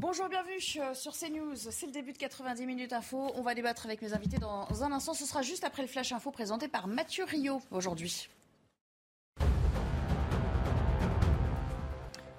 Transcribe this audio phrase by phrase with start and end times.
[0.00, 1.56] Bonjour, bienvenue euh, sur CNews.
[1.56, 3.32] C'est le début de 90 minutes info.
[3.34, 5.12] On va débattre avec mes invités dans un instant.
[5.12, 8.28] Ce sera juste après le flash info présenté par Mathieu Rio aujourd'hui.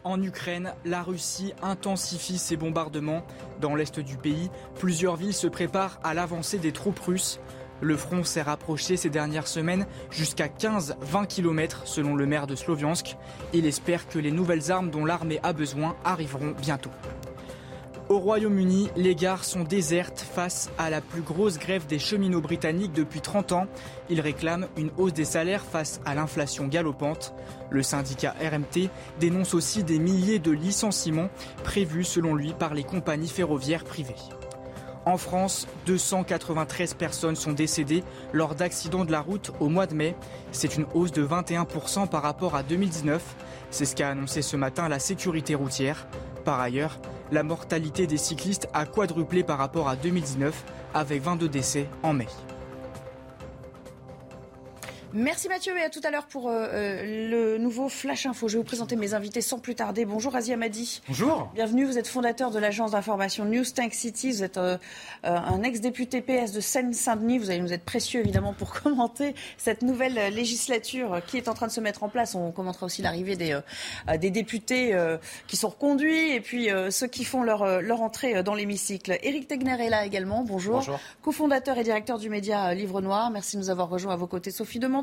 [0.06, 3.24] En Ukraine, la Russie intensifie ses bombardements.
[3.60, 7.42] Dans l'est du pays, plusieurs villes se préparent à l'avancée des troupes russes.
[7.82, 13.18] Le front s'est rapproché ces dernières semaines jusqu'à 15-20 km selon le maire de Sloviansk.
[13.52, 16.92] Il espère que les nouvelles armes dont l'armée a besoin arriveront bientôt.
[18.10, 22.92] Au Royaume-Uni, les gares sont désertes face à la plus grosse grève des cheminots britanniques
[22.92, 23.68] depuis 30 ans.
[24.10, 27.36] Ils réclament une hausse des salaires face à l'inflation galopante.
[27.70, 31.30] Le syndicat RMT dénonce aussi des milliers de licenciements
[31.64, 34.16] prévus selon lui par les compagnies ferroviaires privées.
[35.06, 40.16] En France, 293 personnes sont décédées lors d'accidents de la route au mois de mai.
[40.52, 43.22] C'est une hausse de 21% par rapport à 2019.
[43.70, 46.08] C'est ce qu'a annoncé ce matin la sécurité routière.
[46.50, 46.98] Par ailleurs,
[47.32, 50.64] la mortalité des cyclistes a quadruplé par rapport à 2019
[50.96, 52.26] avec 22 décès en mai.
[55.14, 58.48] Merci Mathieu et à tout à l'heure pour euh, euh, le nouveau Flash Info.
[58.48, 60.06] Je vais vous présenter mes invités sans plus tarder.
[60.06, 61.02] Bonjour Asia Madi.
[61.08, 61.50] Bonjour.
[61.56, 64.32] Bienvenue, vous êtes fondateur de l'agence d'information News Tank City.
[64.32, 64.78] Vous êtes euh,
[65.24, 67.40] un ex-député PS de Seine-Saint-Denis.
[67.40, 71.68] Vous allez nous être précieux évidemment pour commenter cette nouvelle législature qui est en train
[71.68, 72.36] de se mettre en place.
[72.36, 73.60] On commentera aussi l'arrivée des,
[74.20, 74.96] des députés
[75.48, 79.18] qui sont reconduits et puis ceux qui font leur, leur entrée dans l'hémicycle.
[79.24, 80.44] Éric Tegner est là également.
[80.44, 80.76] Bonjour.
[80.76, 81.00] Bonjour.
[81.24, 83.32] Co-fondateur et directeur du média Livre Noir.
[83.32, 84.52] Merci de nous avoir rejoints à vos côtés.
[84.52, 84.99] Sophie Demont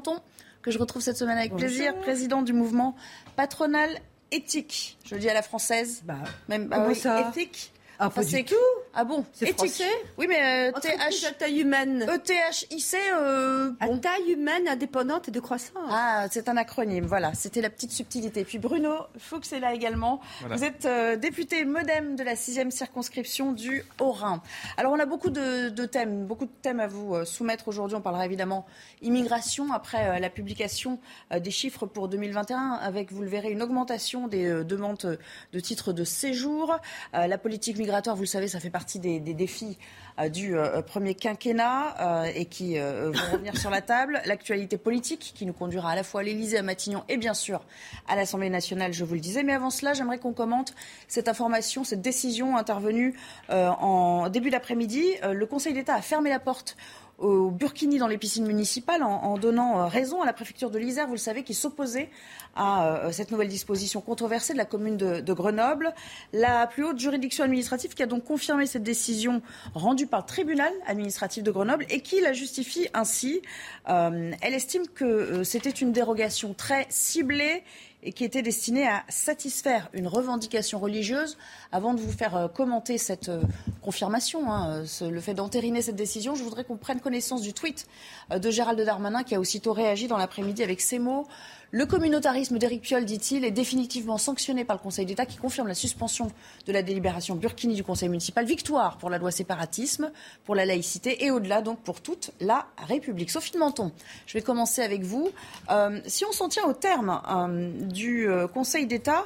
[0.63, 1.67] que je retrouve cette semaine avec Bonjour.
[1.69, 2.97] plaisir, président du mouvement
[3.37, 3.91] patronal
[4.33, 4.99] éthique.
[5.05, 6.03] Je le dis à la française.
[6.05, 6.17] Bah,
[6.49, 7.29] Même comment oui, ça?
[7.31, 7.73] éthique.
[7.99, 8.55] Ah, Enfin, pas du tout.
[8.99, 9.25] Ah bon
[9.57, 9.85] français
[10.17, 12.07] Oui, mais euh, Entreprise à TH, taille humaine.
[12.09, 15.77] ETHIC, euh, À taille humaine, indépendante et de croissance.
[15.91, 18.45] Ah, c'est un acronyme, voilà, c'était la petite subtilité.
[18.45, 20.21] Puis Bruno Fuchs est là également.
[20.51, 24.43] Vous êtes euh, député modem de la sixième circonscription du Haut-Rhin.
[24.79, 27.97] Alors on a beaucoup de, de thèmes, beaucoup de thèmes à vous euh, soumettre aujourd'hui.
[27.99, 28.65] On parlera évidemment
[29.03, 30.99] immigration après euh, la publication
[31.33, 35.19] euh, des chiffres pour 2021 avec, vous le verrez, une augmentation des euh, demandes
[35.53, 36.77] de titres de séjour.
[37.15, 39.77] Euh, la politique migratoire, vous le savez, ça fait partie des, des défis
[40.19, 44.21] euh, du euh, premier quinquennat euh, et qui euh, vont revenir sur la table.
[44.27, 47.61] L'actualité politique qui nous conduira à la fois à l'Élysée, à Matignon et bien sûr
[48.09, 49.43] à l'Assemblée nationale, je vous le disais.
[49.43, 50.75] Mais avant cela, j'aimerais qu'on commente
[51.09, 53.15] cette information, cette décision intervenue
[53.51, 55.05] euh, en début d'après-midi.
[55.23, 56.77] Euh, le Conseil d'État a fermé la porte
[57.19, 61.07] au Burkini dans les piscines municipales en, donnant euh, raison à la préfecture de l'Isère,
[61.07, 62.11] vous le savez, qui s'opposait
[62.55, 65.95] à euh, cette nouvelle disposition controversée de la commune de, Grenoble.
[66.33, 69.43] La plus haute juridiction administrative qui a donc confirmé cette décision
[69.75, 73.43] rendue par le tribunal administratif de Grenoble et qui la justifie ainsi.
[73.89, 77.63] Euh, elle estime que c'était une dérogation très ciblée
[78.07, 81.37] et qui était destinée à satisfaire une revendication religieuse.
[81.73, 83.43] Avant de vous faire euh, commenter cette euh,
[83.83, 87.87] confirmation, hein, euh, le fait d'entériner cette décision, je voudrais qu'on prenne connaissance du tweet
[88.31, 91.27] de Gérald Darmanin qui a aussitôt réagi dans l'après-midi avec ces mots.
[91.73, 95.75] Le communautarisme d'Éric Piolle, dit-il, est définitivement sanctionné par le Conseil d'État qui confirme la
[95.75, 96.31] suspension
[96.65, 98.45] de la délibération Burkini du Conseil municipal.
[98.45, 100.13] Victoire pour la loi séparatisme,
[100.45, 103.31] pour la laïcité et au-delà donc pour toute la République.
[103.31, 103.91] Sophie de Menton,
[104.27, 105.31] je vais commencer avec vous.
[105.71, 109.25] Euh, si on s'en tient au terme euh, du euh, Conseil d'État,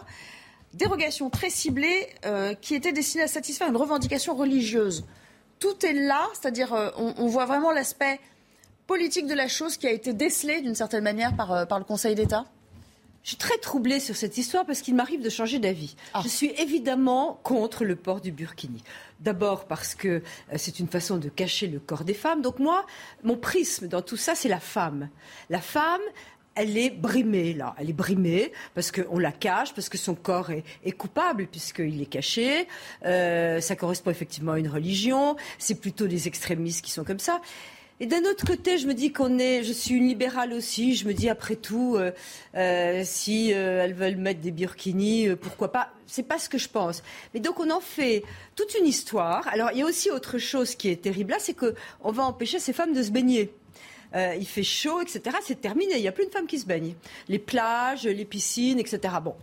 [0.73, 2.07] dérogation très ciblée
[2.61, 5.05] qui était destinée à satisfaire une revendication religieuse.
[5.59, 8.21] Tout est là, c'est-à-dire on voit vraiment l'aspect
[8.91, 11.85] politique de la chose qui a été décelé d'une certaine manière par, euh, par le
[11.85, 12.47] Conseil d'État
[13.23, 15.95] Je suis très troublée sur cette histoire parce qu'il m'arrive de changer d'avis.
[16.13, 16.23] Ah.
[16.25, 18.83] Je suis évidemment contre le port du burkini.
[19.21, 20.23] D'abord parce que euh,
[20.57, 22.43] c'est une façon de cacher le corps des femmes.
[22.43, 22.85] Donc moi,
[23.23, 25.09] mon prisme dans tout ça, c'est la femme.
[25.51, 26.03] La femme,
[26.57, 27.77] elle est brimée là.
[27.79, 32.03] Elle est brimée parce qu'on la cache, parce que son corps est, est coupable puisqu'il
[32.03, 32.67] est caché.
[33.05, 35.37] Euh, ça correspond effectivement à une religion.
[35.59, 37.41] C'est plutôt des extrémistes qui sont comme ça.
[38.01, 40.97] Et d'un autre côté, je me dis qu'on est, je suis une libérale aussi.
[40.97, 42.13] Je me dis après tout, euh,
[42.57, 46.69] euh, si euh, elles veulent mettre des burkinis, pourquoi pas C'est pas ce que je
[46.69, 47.03] pense.
[47.35, 48.25] Mais donc on en fait
[48.57, 49.47] toute une histoire.
[49.49, 52.25] Alors il y a aussi autre chose qui est terrible là, c'est que on va
[52.25, 53.53] empêcher ces femmes de se baigner.
[54.15, 55.37] Euh, il fait chaud, etc.
[55.43, 55.95] C'est terminé.
[55.97, 56.95] Il n'y a plus de femmes qui se baignent.
[57.29, 59.15] Les plages, les piscines, etc.
[59.23, 59.35] Bon.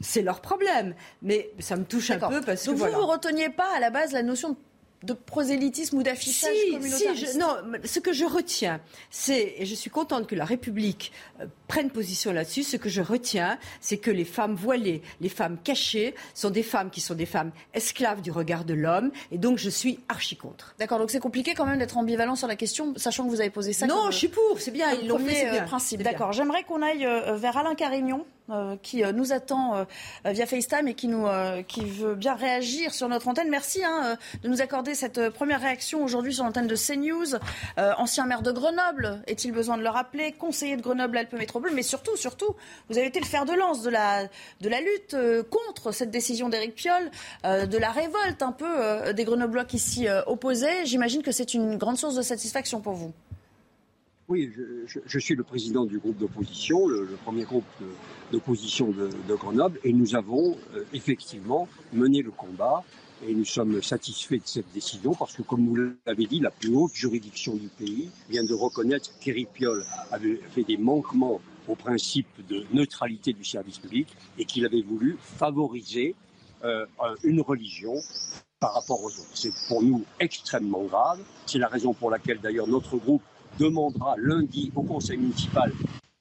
[0.00, 0.94] c'est leur problème.
[1.22, 2.70] Mais ça me touche un peu parce que.
[2.70, 4.56] Donc vous, ne reteniez pas à la base la notion de
[5.06, 8.80] de prosélytisme ou d'affichage si, non, ce que je retiens,
[9.10, 13.00] c'est, et je suis contente que la République euh, prenne position là-dessus, ce que je
[13.00, 17.26] retiens, c'est que les femmes voilées, les femmes cachées, sont des femmes qui sont des
[17.26, 20.74] femmes esclaves du regard de l'homme, et donc je suis archi contre.
[20.78, 23.50] D'accord, donc c'est compliqué quand même d'être ambivalent sur la question, sachant que vous avez
[23.50, 23.86] posé ça.
[23.86, 25.64] Non, je suis pour, c'est bien, ils l'ont fait, c'est euh, bien.
[25.64, 26.02] principe.
[26.02, 28.26] D'accord, j'aimerais qu'on aille euh, vers Alain Carignon.
[28.48, 29.84] Euh, qui euh, nous attend euh,
[30.24, 31.26] via FaceTime et qui, nous,
[31.66, 33.48] qui veut bien réagir sur notre antenne.
[33.50, 37.38] Merci hein, de nous accorder cette première réaction aujourd'hui sur l'antenne de CNews.
[37.76, 40.32] ancien maire de Grenoble, est-il besoin de le rappeler?
[40.32, 42.54] Conseiller de Grenoble-Alpes Métropole, mais surtout, surtout,
[42.88, 44.24] vous avez été le fer de lance de la,
[44.60, 45.16] de la lutte
[45.50, 47.10] contre cette décision d'Éric Piolle,
[47.44, 50.86] de la révolte un peu des Grenoblois qui s'y opposaient.
[50.86, 53.12] J'imagine que c'est une grande source de satisfaction pour vous.
[54.28, 54.50] Oui,
[55.06, 57.64] je, suis le président du groupe d'opposition, le, premier groupe
[58.32, 62.82] d'opposition de, Grenoble, et nous avons euh, effectivement mené le combat
[63.24, 66.74] et nous sommes satisfaits de cette décision parce que, comme vous l'avez dit, la plus
[66.74, 69.48] haute juridiction du pays vient de reconnaître qu'Éric
[70.10, 74.08] avait fait des manquements au principe de neutralité du service public
[74.38, 76.16] et qu'il avait voulu favoriser
[76.64, 76.84] euh,
[77.22, 77.94] une religion
[78.58, 79.30] par rapport aux autres.
[79.34, 81.20] C'est pour nous extrêmement grave.
[81.46, 83.22] C'est la raison pour laquelle d'ailleurs notre groupe
[83.58, 85.72] demandera lundi au conseil municipal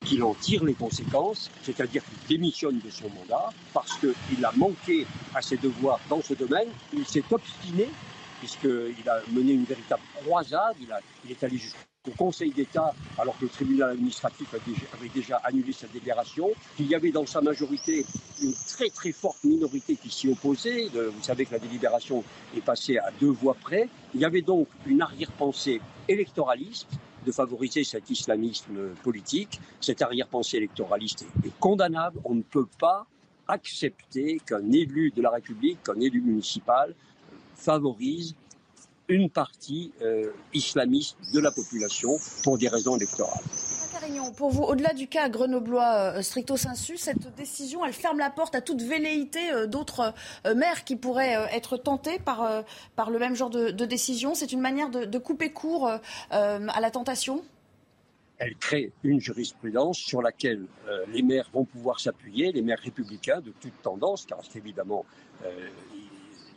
[0.06, 5.06] qu'il en tire les conséquences, c'est-à-dire qu'il démissionne de son mandat parce qu'il a manqué
[5.34, 6.68] à ses devoirs dans ce domaine.
[6.94, 7.90] Il s'est obstiné,
[8.40, 10.88] puisqu'il a mené une véritable croisade, il,
[11.26, 11.82] il est allé jusqu'au
[12.16, 17.12] Conseil d'État, alors que le tribunal administratif avait déjà annulé sa délibération, qu'il y avait
[17.12, 18.06] dans sa majorité
[18.44, 20.90] une très très forte minorité qui s'y opposait.
[20.94, 22.24] Vous savez que la délibération
[22.56, 23.90] est passée à deux voix près.
[24.14, 26.90] Il y avait donc une arrière-pensée électoraliste
[27.26, 29.60] de favoriser cet islamisme politique.
[29.82, 32.20] Cette arrière-pensée électoraliste est, condamnable.
[32.24, 33.06] On ne peut pas
[33.48, 36.96] accepter qu'un élu de la République, qu'un élu municipal
[37.56, 38.36] favorise
[39.08, 43.44] une partie euh, islamiste de la population pour des raisons électorales
[44.36, 48.56] pour vous, au-delà du cas grenoblois euh, stricto sensu, cette décision, elle ferme la porte
[48.56, 50.14] à toute velléité euh, d'autres
[50.46, 52.64] euh, maires qui pourraient être tentés par,
[52.96, 54.36] par le même genre de, décision.
[54.36, 55.90] C'est une manière de, couper court
[56.30, 57.44] à la tentation?
[58.38, 60.66] Elle crée une jurisprudence sur laquelle
[61.14, 65.06] les maires vont pouvoir s'appuyer, les maires républicains de toute tendance, car évidemment,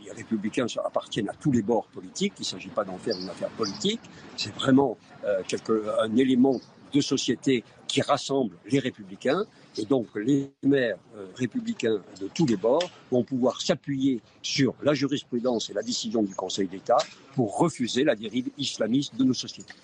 [0.04, 3.28] les républicains appartiennent à tous les bords politiques, il ne s'agit pas d'en faire une
[3.28, 4.00] affaire politique,
[4.36, 6.60] c'est vraiment un élément
[6.92, 9.44] de société qui rassemble les républicains.
[9.76, 14.94] Et donc les maires euh, républicains de tous les bords vont pouvoir s'appuyer sur la
[14.94, 16.98] jurisprudence et la décision du Conseil d'État
[17.34, 19.74] pour refuser la dérive islamiste de nos sociétés.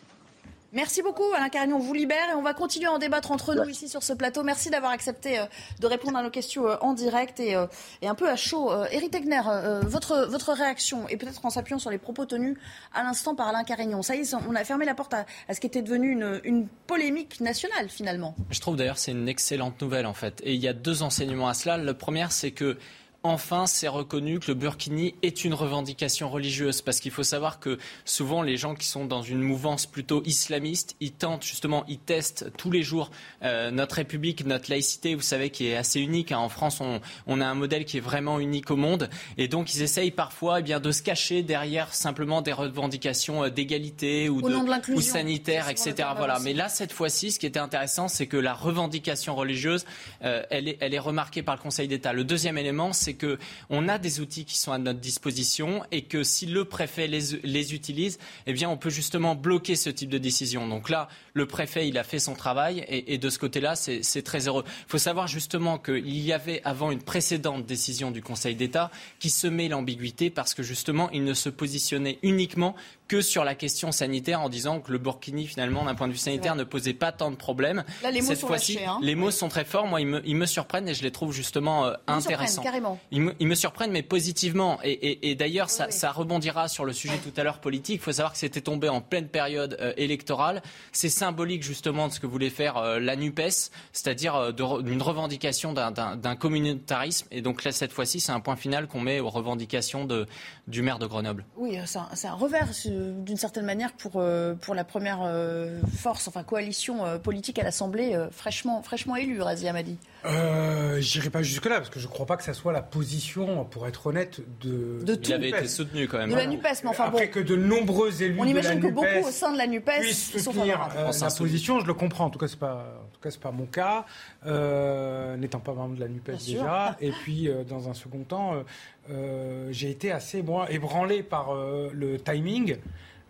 [0.74, 1.76] Merci beaucoup, Alain Carignon.
[1.76, 4.12] On vous libère et on va continuer à en débattre entre nous ici sur ce
[4.12, 4.42] plateau.
[4.42, 5.44] Merci d'avoir accepté euh,
[5.78, 7.66] de répondre à nos questions euh, en direct et, euh,
[8.02, 8.72] et un peu à chaud.
[8.90, 9.40] Éric Tegner,
[9.82, 12.56] votre, votre réaction, et peut-être en s'appuyant sur les propos tenus
[12.92, 14.02] à l'instant par Alain Carignon.
[14.02, 16.66] Ça y est, on a fermé la porte à, ce qui était devenu une, une,
[16.88, 18.34] polémique nationale, finalement.
[18.50, 20.40] Je trouve d'ailleurs c'est une excellente nouvelle, en fait.
[20.42, 21.76] Et il y a deux enseignements à cela.
[21.76, 22.76] Le premier, c'est que
[23.24, 26.82] enfin c'est reconnu que le burkini est une revendication religieuse.
[26.82, 30.94] Parce qu'il faut savoir que souvent les gens qui sont dans une mouvance plutôt islamiste,
[31.00, 33.10] ils tentent justement, ils testent tous les jours
[33.42, 36.32] euh, notre République, notre laïcité, vous savez, qui est assez unique.
[36.32, 36.38] Hein.
[36.38, 36.80] En France,
[37.26, 39.08] on, a un modèle qui est vraiment unique au monde.
[39.38, 43.48] Et donc ils essayent parfois eh bien, de se cacher derrière simplement des revendications euh,
[43.48, 45.94] d'égalité ou, de, ou sanitaire, etc.
[46.16, 46.38] Voilà.
[46.40, 49.86] Mais là, cette fois-ci, ce qui était intéressant, c'est que la revendication religieuse,
[50.24, 52.12] euh, elle, est, elle est remarquée par le Conseil d'État.
[52.12, 53.36] Le deuxième élément, c'est c'est
[53.68, 57.74] qu'on a des outils qui sont à notre disposition et que si le préfet les,
[57.74, 60.66] utilise, eh bien, on peut justement bloquer ce type de décision.
[60.68, 64.48] Donc là, le préfet, il a fait son travail et, de ce côté-là, c'est très
[64.48, 64.64] heureux.
[64.66, 69.30] Il faut savoir justement qu'il y avait avant une précédente décision du Conseil d'État qui
[69.30, 72.74] semait l'ambiguïté parce que justement, il ne se positionnait uniquement
[73.08, 76.18] que sur la question sanitaire en disant que le Burkini, finalement, d'un point de vue
[76.18, 77.84] sanitaire, ne posait pas tant de problèmes.
[78.02, 78.98] Là, les mots Cette fois-ci, hein.
[79.02, 79.86] les mots sont très forts.
[79.86, 82.62] Moi, ils me, ils me surprennent et je les trouve justement euh, intéressants.
[82.62, 82.98] Carrément.
[83.10, 84.78] Ils, me, ils me, surprennent, mais positivement.
[84.82, 87.96] Et, et, et d'ailleurs, ça, ça, rebondira sur le sujet tout à l'heure politique.
[87.96, 90.62] Il faut savoir que c'était tombé en pleine période euh, électorale.
[90.92, 96.36] C'est symbolique justement de ce que voulait faire euh, la NUPES, c'est-à-dire d'une revendication d'un
[96.36, 97.26] communautarisme.
[97.30, 100.26] Et donc là, cette fois-ci, c'est un point final qu'on met aux revendications de,
[100.66, 101.44] du maire de Grenoble.
[101.56, 106.28] Oui, c'est un, un, revers d'une certaine manière pour, euh, pour la première euh, force,
[106.28, 109.98] enfin coalition euh, politique à l'Assemblée fraîchement, fraîchement élue, Razia Madi.
[110.24, 113.64] Euh, J'irai pas jusque-là, parce que je ne crois pas que ça soit la position,
[113.64, 115.02] pour être honnête, de.
[115.04, 116.30] de Il avait été soutenu quand même.
[116.30, 118.36] De la NUPES, mais enfin Après que de nombreux élus.
[118.38, 121.30] On imagine de que beaucoup au sein de la NUPES puissent sont soutenir euh, la
[121.30, 122.26] position, je le comprends.
[122.26, 124.06] En tout cas, c'est pas, en tout cas, c'est pas mon cas,
[124.46, 126.60] euh, n'étant pas membre de la Nupes Bien sûr.
[126.60, 126.96] déjà.
[127.00, 128.62] Et puis, euh, dans un second temps, euh,
[129.10, 132.76] euh, j'ai été assez moi ébranlé par euh, le timing,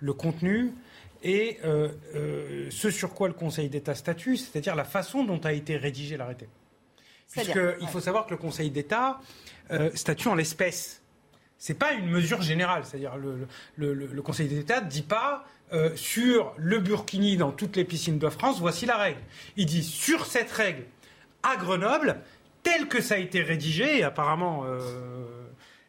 [0.01, 0.73] le contenu.
[1.25, 5.55] Et euh, euh, ce sur quoi le Conseil d'État statue, c'est-à-dire la façon dont a
[5.55, 6.49] été rédigé l'arrêté.
[7.35, 7.77] Puisqu'il ouais.
[7.91, 9.21] faut savoir que le Conseil d'État
[9.71, 11.03] euh, statue en l'espèce.
[11.59, 12.85] C'est pas une mesure générale.
[12.85, 17.51] C'est-à-dire le, le, le- le Conseil d'État ne dit pas euh, sur le burkini dans
[17.53, 19.21] toutes les piscines de France, voici la règle.
[19.57, 20.85] Il dit sur cette règle
[21.43, 22.21] à Grenoble,
[22.63, 24.79] telle que ça a été rédigé, et apparemment euh,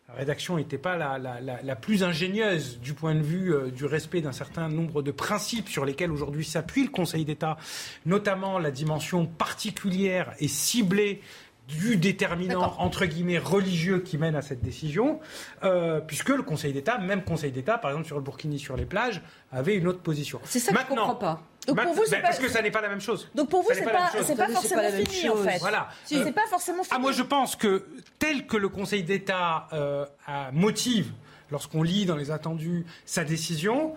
[0.07, 3.71] la rédaction n'était pas la, la- la- la plus ingénieuse du point de vue euh,
[3.71, 7.57] du respect d'un certain nombre de principes sur lesquels aujourd'hui s'appuie le Conseil d'État,
[8.05, 11.21] notamment la dimension particulière et ciblée
[11.67, 12.79] du déterminant D'accord.
[12.79, 15.19] entre guillemets religieux qui mène à cette décision,
[15.63, 18.85] euh, puisque le Conseil d'État, même Conseil d'État, par exemple sur le Burkini sur les
[18.85, 20.39] plages, avait une autre position.
[20.43, 21.41] C'est ça que je comprends pas.
[21.67, 23.27] Donc pour Maintenant- vous, c'est ben, pas- parce que ça n'est pas la même chose.
[23.35, 24.25] Donc pour vous, c'est n'est pas la pas, même chose.
[24.27, 25.45] c'est pas forcément pas la même fini en chose.
[25.45, 25.57] fait.
[25.59, 25.89] Voilà.
[26.05, 26.93] Si, Euh, c'est pas forcément fini.
[26.95, 27.85] Ah, moi, je pense que
[28.19, 31.11] tel que le Conseil d'État euh, a- motive,
[31.51, 33.95] lorsqu'on lit dans les attendus sa décision,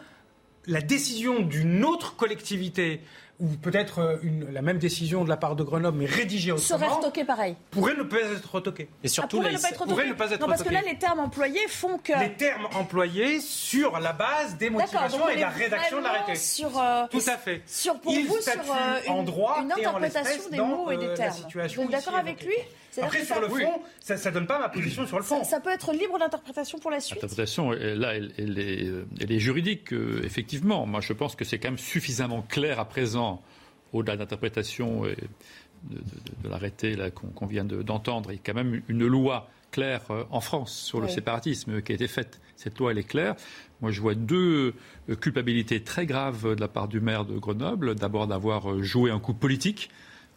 [0.66, 3.00] la décision d'une autre collectivité,
[3.40, 6.84] ou peut-être euh, une- la même décision de la part de Grenoble, mais rédigée serait
[6.86, 7.56] autrement, retoqué pareil.
[7.70, 8.84] pourrait ne pas être retoquée.
[8.84, 10.72] Et Ah, surtout, pourrait là, ne pas être pourrait ne pas être Non, parce que
[10.72, 12.12] là, les termes employés font que.
[12.20, 16.34] Les termes employés sur la base des motivations et de la rédaction de l'arrêté.
[16.34, 17.62] Sur, euh, Tout à fait.
[17.66, 20.66] Sur, pour Il vous, sur euh, une, en droit une et en interprétation des dans,
[20.66, 21.34] mots et euh, des la termes.
[21.36, 22.54] situation Vous êtes d'accord avec lui?
[23.00, 25.38] Après, sur ça- le fond, ça ne donne pas ma position sur le fond.
[25.44, 27.22] ça, ça peut être libre d'interprétation pour la suite?
[27.22, 30.84] L'interprétation, là, elle, elle est, euh, elle est juridique, euh, effectivement.
[30.84, 33.27] Moi, je pense que c'est quand même suffisamment clair à présent,
[33.92, 35.14] au-delà de l'interprétation de,
[36.42, 38.30] de- l'arrêté qu'on vient de- d'entendre.
[38.32, 41.12] Il y a quand même une loi claire euh, en France sur le Oui.
[41.12, 42.40] séparatisme qui a été faite.
[42.56, 43.36] Cette loi, elle est claire.
[43.80, 44.74] Moi, je vois deux
[45.08, 47.94] euh, culpabilités très graves de la part du maire de Grenoble.
[47.94, 49.90] D'abord, d'avoir euh, joué un coup politique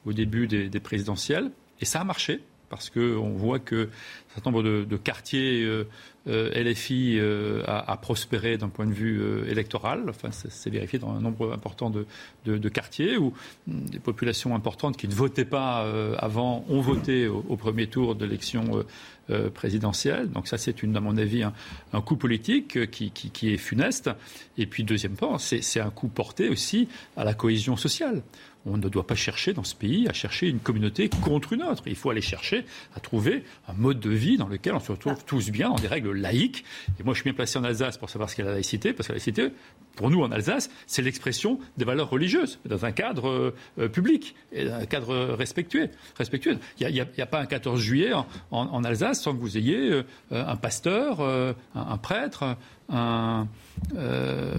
[0.06, 1.52] au début des, des présidentielles.
[1.80, 5.84] Et ça a marché, parce qu'on voit que un certain nombre de, de quartiers euh,
[6.28, 10.04] euh, LFI euh, a, a prospéré d'un point de vue euh, électoral.
[10.10, 12.06] Enfin, ça s'est vérifié dans un nombre important de,
[12.46, 13.34] de- de quartiers où
[13.68, 17.88] hum, des populations importantes qui ne votaient pas euh, avant ont voté au, au premier
[17.88, 18.86] tour de l'élection
[19.30, 20.30] euh, présidentielle.
[20.30, 21.54] Donc ça, c'est à mon avis, un,
[21.94, 24.10] un coup politique qui, qui- qui est funeste.
[24.58, 26.88] Et puis, deuxième point, c'est c'est un coup porté aussi
[27.18, 28.22] à la cohésion sociale.
[28.66, 31.84] On ne doit pas chercher dans ce pays à chercher une communauté contre une autre.
[31.88, 32.64] Il faut aller chercher
[32.96, 35.88] à trouver un mode de vie dans lequel on se retrouve tous bien, dans des
[35.88, 36.64] règles laïques.
[37.00, 39.08] Et moi, je suis bien placé en Alsace pour savoir ce qu'est la laïcité, parce
[39.08, 39.50] que la laïcité,
[39.96, 44.66] pour nous en Alsace, c'est l'expression des valeurs religieuses, dans un cadre euh, public, et
[44.66, 45.90] dans un cadre respectueux.
[46.18, 46.58] respectueux.
[46.80, 49.92] Il n'y a, pas un 14 juillet en, en- en Alsace sans que vous ayez
[49.92, 52.56] euh, un pasteur, euh, un, un prêtre,
[52.92, 53.48] un,
[53.96, 54.56] euh,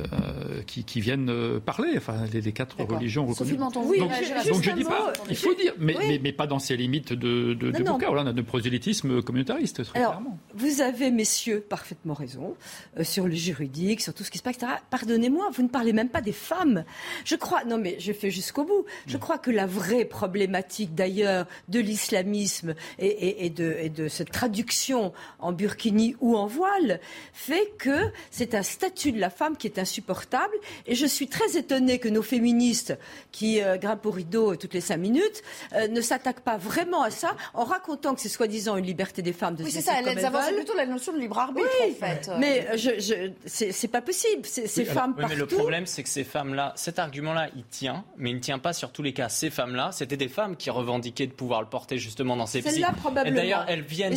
[0.66, 3.52] qui, qui viennent euh, parler, enfin les, les quatre religions reconnues.
[3.52, 4.08] Oui, donc,
[4.48, 6.04] donc je dis pas, il faut dire, mais, Oui.
[6.08, 7.92] mais, mais pas dans ces limites de, de, Non, du non.
[7.94, 10.38] bouquin, voilà, de prosélytisme communautariste, très Alors, clairement.
[10.54, 12.54] vous avez, messieurs, parfaitement raison
[12.98, 14.72] euh, sur le juridique, sur tout ce qui se passe, etc.
[14.90, 16.84] Pardonnez-moi, vous ne parlez même pas des femmes.
[17.24, 18.84] Je crois, non mais je fais jusqu'au bout.
[19.06, 24.08] Je crois que la vraie problématique d'ailleurs de l'islamisme et, et- et de, et de
[24.08, 27.00] cette traduction en burkini ou en voile
[27.32, 30.54] fait que c'est un statut de la femme qui est insupportable.
[30.86, 32.96] Et je suis très étonnée que nos féministes
[33.30, 35.42] qui euh, grimpent au rideau toutes les cinq minutes
[35.74, 39.32] euh, ne s'attaquent pas vraiment à ça en racontant que c'est soi-disant une liberté des
[39.32, 41.92] femmes de Oui, se c'est ça, elles avancent plutôt la notion de libre arbitre Oui,
[41.92, 42.30] en fait.
[42.38, 43.30] mais euh, je, je,
[43.70, 44.44] c'est pas possible.
[44.44, 45.56] Ces Oui, alors- femmes oui, mais le partout.
[45.58, 48.92] problème, c'est que ces femmes-là, cet argument-là, il tient, mais il ne tient pas sur
[48.92, 49.28] tous les cas.
[49.28, 52.88] Ces femmes-là, c'était des femmes qui revendiquaient de pouvoir le porter justement dans ces Celles-là,
[52.88, 53.00] piscines.
[53.00, 53.36] probablement.
[53.36, 54.14] Et d'ailleurs, elles viennent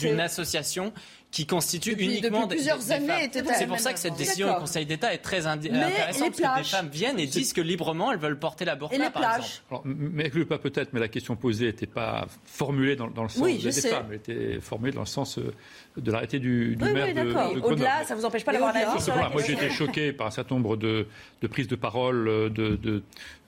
[0.00, 0.92] d'une association
[1.30, 3.20] qui constitue Depuis- uniquement depuis des- plusieurs des, des années, femmes.
[3.20, 4.58] était à C'est pour ça que cette décision du.
[4.58, 8.10] Conseil d'État est très indi- intéressante parce que des femmes viennent et disent que librement
[8.10, 9.36] elles veulent porter la burqa, Et les par plages.
[9.38, 9.62] exemple.
[9.70, 13.28] Alors, mais le pas peut-être, mais la question posée n'était pas formulée dans, dans le
[13.28, 13.90] sens Oui, des je sais.
[13.90, 15.54] femmes, elle était formulée dans le sens euh,
[16.00, 17.54] de l'arrêté du, du Oui, maire oui, de, d'accord.
[17.54, 18.06] de Au-delà, Grenoble.
[18.06, 20.26] ça vous empêche pas d'avoir un avis sur que la moi j'ai été choqué par
[20.26, 21.06] un certain nombre de,
[21.42, 23.02] de prises de parole euh, de, de,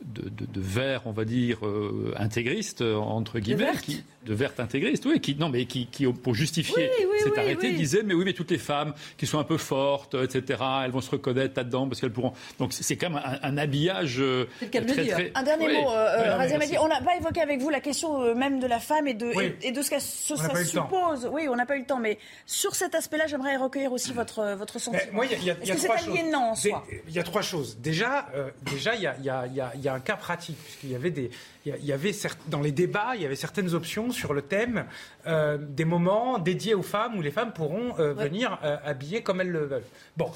[0.05, 4.61] de, de, de verts, on va dire, euh, intégristes, euh, entre guillemets, qui, de vertes
[4.61, 7.75] intégristes, oui, qui, non, mais qui, qui pour justifier Oui, oui, cet oui, arrêté, oui.
[7.77, 11.01] disaient, mais oui, mais toutes les femmes qui sont un peu fortes, etc., elles vont
[11.01, 12.33] se reconnaître là-dedans parce qu'elles pourront.
[12.59, 15.15] Donc c'est quand même un, un habillage euh, C'est le cas de le très, dire.
[15.15, 15.75] très- Un dernier Oui.
[15.75, 16.59] mot, euh, Razia.
[16.59, 16.77] Madi.
[16.79, 19.53] On n'a pas évoqué avec vous la question même de la femme et de, Oui.
[19.63, 21.29] et, et de ce n'a ça suppose.
[21.33, 24.55] Oui, on n'a pas eu le temps, mais Sur cet aspect-là, j'aimerais recueillir aussi votre,
[24.55, 25.13] votre sentiment.
[25.13, 26.19] Moi, il y a, y a, trois choses.
[26.35, 27.79] En soi il y a trois choses.
[27.79, 31.31] Déjà, euh, déjà, il y a, y a, un cas pratique puisqu'il y avait des,
[31.67, 32.13] il y avait
[32.49, 34.87] dans les débats, il y avait certaines options sur le thème
[35.27, 39.51] euh, des moments dédiés aux femmes où les femmes pourront euh, venir habiller comme elles
[39.51, 39.85] le veulent.
[40.17, 40.31] Bon,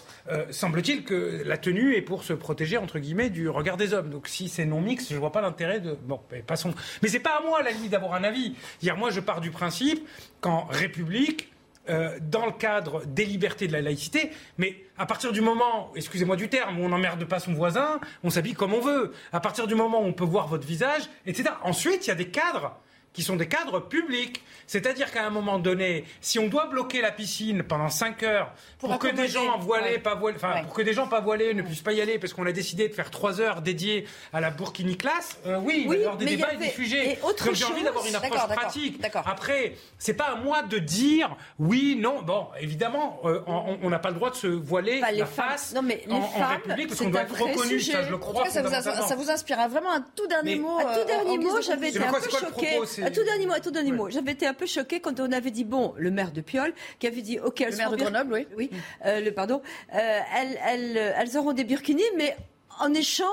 [0.51, 4.11] semble-t-il que la tenue est pour se protéger entre guillemets du regard des hommes.
[4.11, 5.97] Donc si c'est non mixte, je vois pas l'intérêt de.
[6.05, 6.73] Bon, passons.
[7.03, 8.55] Mais c'est pas à moi la limite d'avoir un avis.
[8.81, 10.07] Dire moi je pars du principe
[10.41, 11.51] qu'en République
[11.89, 16.37] euh, dans le cadre des libertés de la laïcité, mais à partir du moment, excusez-moi
[16.37, 19.13] du terme, où on n'emmerde pas son voisin, on s'habille comme on veut.
[19.33, 21.51] À partir du moment où on peut voir votre visage, etc.
[21.63, 22.77] Ensuite, il y a des cadres
[23.17, 24.43] qui sont des cadres publics.
[24.67, 28.99] C'est-à-dire qu'à un moment donné, si on doit bloquer la piscine pendant 5 heures pour,
[28.99, 31.81] que des gens voilés, pas voilés, enfin pour que des gens pas voilés ne puissent
[31.81, 34.99] pas y aller parce qu'on a décidé de faire 3 heures dédiées à la Burkini
[34.99, 37.19] classe, euh, oui, avoir des débats et des sujets.
[37.23, 39.03] Donc j'ai envie d'avoir une approche pratique.
[39.25, 42.21] Après, c'est pas à moi de dire oui, non.
[42.21, 46.05] Bon, évidemment, euh, on n'a pas le droit de se voiler la face non, mais
[46.11, 47.81] en, République parce qu'on doit être reconnu.
[47.81, 48.45] Ça, je le crois.
[48.51, 50.79] Ça vous, ça vous inspire vraiment un tout dernier mot.
[50.79, 52.79] Un tout dernier mot, j'avais été un peu choquée.
[53.07, 54.11] Un tout dernier mot, un tout dernier mot.
[54.11, 57.07] J'avais été un peu choquée quand on avait dit, bon, le maire de Piolle, qui
[57.07, 58.47] avait dit, OK, elles Le maire de Grenoble, oui.
[58.57, 58.71] Oui,
[59.05, 59.63] euh, le, pardon.
[59.95, 62.37] Euh, elles, elles, elles auront des burkinis, mais
[62.81, 63.29] en échange,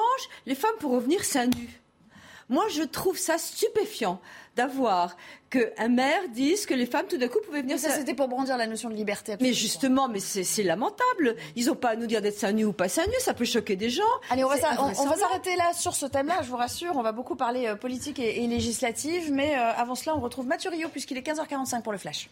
[0.45, 1.81] les femmes pourront venir seins nus.
[2.53, 4.21] Moi, je trouve ça stupéfiant
[4.55, 5.17] d'avoir
[5.49, 7.79] qu'un maire dise que les femmes, tout d'un coup, pouvaient venir.
[7.79, 9.35] ça, c'était pour brandir la notion de liberté.
[9.41, 11.35] Mais justement, mais c'est lamentable.
[11.55, 13.19] Ils n'ont pas à nous dire d'être seins nus ou pas seins nus.
[13.21, 14.03] Ça peut choquer des gens.
[14.29, 16.41] Allez, on va s'arrêter là sur ce thème-là.
[16.43, 19.31] Je vous rassure, on va beaucoup parler euh, politique et, législative.
[19.33, 22.29] Mais euh, avant cela, on retrouve Mathieu Rio, puisqu'il est 15h45 pour le Flash.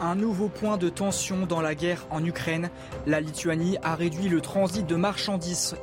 [0.00, 2.70] Un nouveau point de tension dans la guerre en Ukraine.
[3.06, 5.74] La Lituanie a réduit le transit de marchandises,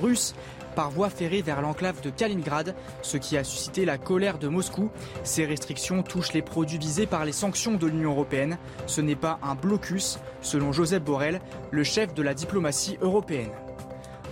[0.00, 0.34] russes
[0.74, 4.90] par voie ferrée vers l'enclave de Kaliningrad, ce qui a suscité la colère de Moscou.
[5.24, 8.56] Ces restrictions touchent les produits visés par les sanctions de l'Union européenne.
[8.86, 13.50] Ce n'est pas un blocus, selon Joseph Borrell, le chef de la diplomatie européenne.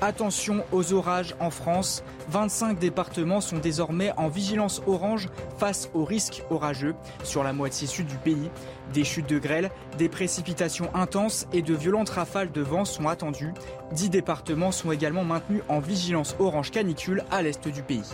[0.02, 2.02] Attention aux orages en France.
[2.30, 5.28] 25 départements sont désormais en vigilance orange
[5.58, 8.50] face aux risques orageux sur la moitié sud du pays.
[8.94, 13.52] Des chutes de grêle, des précipitations intenses et de violentes rafales de vent sont attendues.
[13.92, 18.10] 10 départements sont également maintenus en vigilance orange canicule à l'est du pays.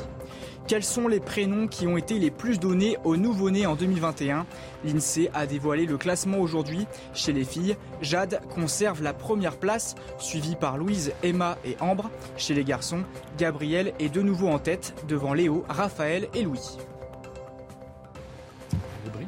[0.67, 4.47] Quels sont les prénoms qui ont été les plus donnés aux nouveau-nés en 2021
[4.85, 6.89] L'INSEE a dévoilé le classement aujourd'hui.
[7.15, 12.11] Chez les filles, Jade conserve la première place, suivie par Louise, Emma et Ambre.
[12.37, 13.05] Chez les garçons,
[13.39, 16.79] Gabriel est de nouveau en tête, devant Léo, Raphaël et Louis.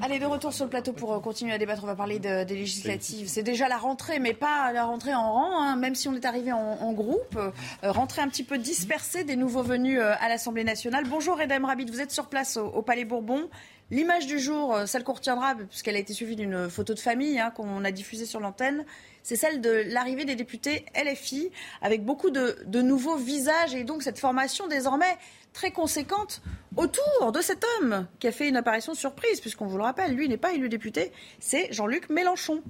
[0.09, 1.85] Allez, de retour sur le plateau pour euh, continuer à débattre.
[1.85, 3.29] On va parler des législatives.
[3.29, 5.77] C'est déjà la rentrée, mais pas la rentrée en rang, hein.
[5.77, 7.37] même si on est arrivé en, groupe.
[7.37, 7.51] Euh,
[7.83, 11.05] rentrée un petit peu dispersée des nouveaux venus euh, à l'Assemblée nationale.
[11.07, 13.51] Bonjour Edem Rabid, vous êtes sur place au, Palais Bourbon.
[13.91, 17.51] L'image du jour, celle qu'on retiendra, puisqu'elle a été suivie d'une photo de famille hein,
[17.51, 18.87] qu'on a diffusée sur l'antenne,
[19.23, 21.51] c'est celle de l'arrivée des députés LFI,
[21.83, 25.17] avec beaucoup de, de nouveaux visages et donc cette formation désormais
[25.59, 26.41] très conséquente
[26.77, 30.29] autour de cet homme qui a fait une apparition surprise, puisqu'on vous le rappelle, lui
[30.29, 32.63] n'est pas élu député, c'est Jean-Luc Mélenchon.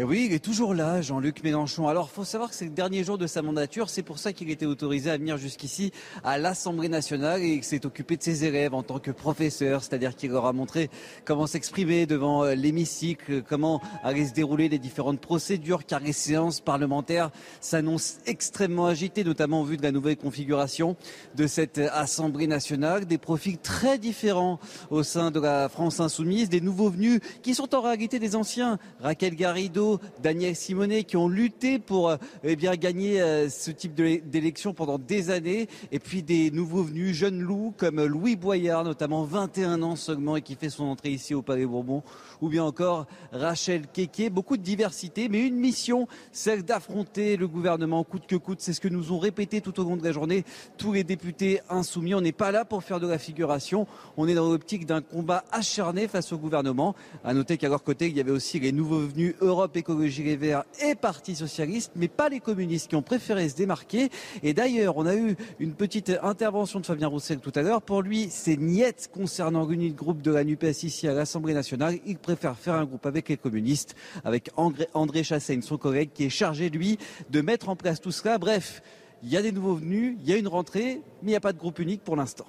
[0.00, 1.88] Et oui, il est toujours là, Jean-Luc Mélenchon.
[1.88, 3.90] Alors, faut savoir que c'est le dernier jour de sa mandature.
[3.90, 5.90] C'est pour ça qu'il était autorisé à venir jusqu'ici
[6.22, 9.82] à l'Assemblée nationale et qu'il s'est occupé de ses élèves en tant que professeur.
[9.82, 10.88] C'est-à-dire qu'il leur a montré
[11.24, 16.60] comment s'exprimer devant euh, l'hémicycle, comment allaient se dérouler les différentes procédures, car les séances
[16.60, 20.94] parlementaires s'annoncent extrêmement agitées, notamment en vue de la nouvelle configuration
[21.34, 23.04] de cette Assemblée nationale.
[23.04, 27.74] Des profils très différents au sein de la France insoumise, des nouveaux venus qui sont
[27.74, 28.78] en réalité des anciens.
[29.00, 29.87] Raquel Garrido,
[30.22, 35.30] Daniel Simonet, qui ont lutté pour eh bien, gagner euh, ce type d'élection pendant des
[35.30, 35.68] années.
[35.92, 40.42] Et puis des nouveaux venus, jeunes loups, comme Louis Boyard, notamment 21 ans seulement, et
[40.42, 42.02] qui fait son entrée ici au Palais Bourbon.
[42.40, 44.30] Ou bien encore Rachel Keke.
[44.30, 48.60] Beaucoup de diversité, mais une mission, celle d'affronter le gouvernement coûte que coûte.
[48.60, 50.44] C'est ce que nous ont répété tout au long de la journée
[50.76, 52.14] tous les députés insoumis.
[52.14, 53.86] On n'est pas là pour faire de la figuration.
[54.16, 56.94] On est dans l'optique d'un combat acharné face au gouvernement.
[57.24, 60.36] À noter qu'à leur côté, il y avait aussi les nouveaux venus Europe Écologie Les
[60.36, 64.10] Verts et Parti Socialiste, mais pas les communistes qui ont préféré se démarquer.
[64.42, 67.82] Et d'ailleurs, on a eu une petite intervention de Fabien Roussel tout à l'heure.
[67.82, 71.98] Pour lui, c'est niette concernant l'unité groupe de la NUPES ici à l'Assemblée nationale.
[72.28, 76.68] Préfère faire un groupe avec les communistes, avec André Chassaigne, son collègue, qui est chargé,
[76.68, 76.98] lui,
[77.30, 78.36] de mettre en place tout cela.
[78.36, 78.82] Bref,
[79.22, 81.40] il y a des nouveaux venus, il y a une rentrée, mais il n'y a
[81.40, 82.46] pas de groupe unique pour l'instant.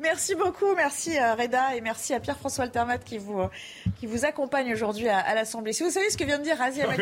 [0.00, 3.38] Merci beaucoup, merci à Reda et merci à Pierre-François Altermat qui vous,
[3.98, 5.74] qui vous accompagne aujourd'hui à, l'Assemblée.
[5.74, 6.94] Si vous savez ce que vient de dire Razia Non,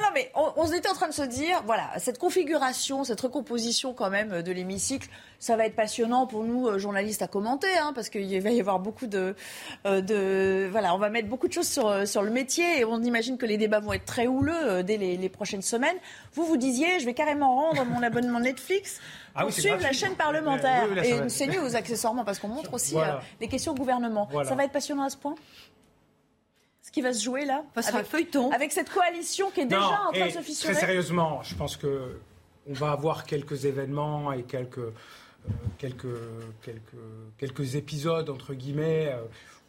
[0.00, 3.92] non, mais on, on, était en train de se dire, voilà, cette configuration, cette recomposition
[3.92, 7.92] quand même de l'hémicycle, ça va être passionnant pour nous, euh, journalistes, à commenter, hein,
[7.94, 9.34] parce qu'il va y avoir beaucoup de,
[9.84, 12.84] euh, de, Voilà, on va mettre beaucoup de choses sur, euh, sur le métier et
[12.86, 15.96] on imagine que les débats vont être très houleux dès les, les prochaines semaines.
[16.32, 19.00] Vous, vous disiez, je vais carrément rendre mon abonnement Netflix
[19.34, 20.86] ah pour suivre la chaîne parlementaire.
[20.90, 22.96] Oui, et c'est news accessoirement parce qu'on montre aussi
[23.40, 24.28] les questions au gouvernement.
[24.44, 25.34] Ça va être passionnant à ce point
[26.82, 28.50] ce qui va se jouer là avec, feuilleton.
[28.50, 30.74] avec cette coalition qui est déjà en train de se fissurer.
[30.74, 32.20] Très sérieusement, je pense que
[32.68, 34.92] on va avoir quelques événements et quelques
[35.48, 36.06] euh, quelques,
[36.62, 39.24] quelques, quelques épisodes, entre guillemets, euh,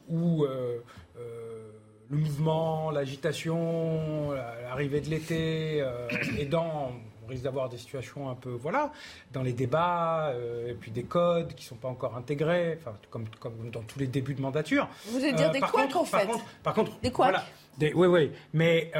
[0.08, 0.78] où euh,
[2.10, 5.84] le mouvement, l'agitation, l'arrivée de l'été
[6.38, 6.93] aidant,
[7.25, 8.91] on risque d'avoir des situations un peu, voilà,
[9.33, 10.33] dans les débats,
[10.67, 13.99] et puis des codes qui ne sont pas encore intégrés, enfin, comme, comme dans tous
[13.99, 14.88] les débuts de mandature.
[15.05, 16.27] Vous voulez dire des couacs, en fait
[16.63, 17.35] Par contre, des couacs
[17.81, 18.91] oui, oui, mais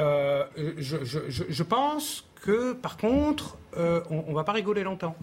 [0.76, 5.16] je, je, je, pense que, par contre, on ne va pas rigoler longtemps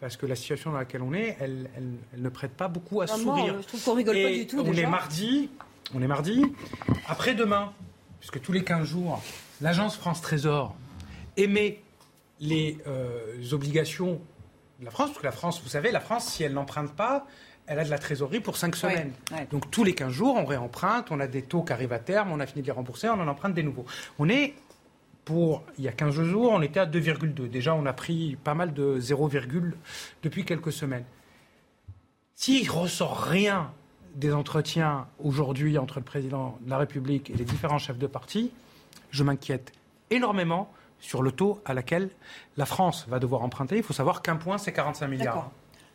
[0.00, 1.68] parce que la situation dans laquelle on est, elle,
[2.16, 3.56] ne prête pas beaucoup à sourire.
[3.60, 4.60] Je trouve qu'on rigole pas du tout.
[4.60, 5.50] On est mardi,
[5.94, 6.42] on est mardi.
[7.06, 7.72] Après demain,
[8.18, 9.22] puisque tous les 15 jours,
[9.60, 10.74] l'agence France Trésor
[11.36, 11.82] émet
[12.40, 14.20] les euh, obligations
[14.80, 17.26] de la France, parce que la France, vous savez, la France, si elle n'emprunte pas,
[17.66, 19.12] elle a de la trésorerie pour 5 semaines.
[19.50, 22.32] Donc tous les 15 jours, on réemprunte, on a des taux qui arrivent à terme,
[22.32, 23.84] on a fini de les rembourser, on en emprunte des nouveaux.
[24.18, 24.54] On est
[25.24, 27.48] pour il y a 15 jours, on était à 2,2.
[27.48, 29.30] Déjà, on a pris pas mal de 0,
[30.22, 31.04] depuis quelques semaines.
[32.34, 33.70] S'il ressort rien
[34.16, 38.50] des entretiens aujourd'hui entre le président de la République et les différents chefs de parti,
[39.10, 39.72] je m'inquiète
[40.10, 42.10] énormément sur le taux à laquelle
[42.56, 43.76] la France va devoir emprunter.
[43.76, 45.50] Il faut savoir qu'un point, c'est 45 milliards.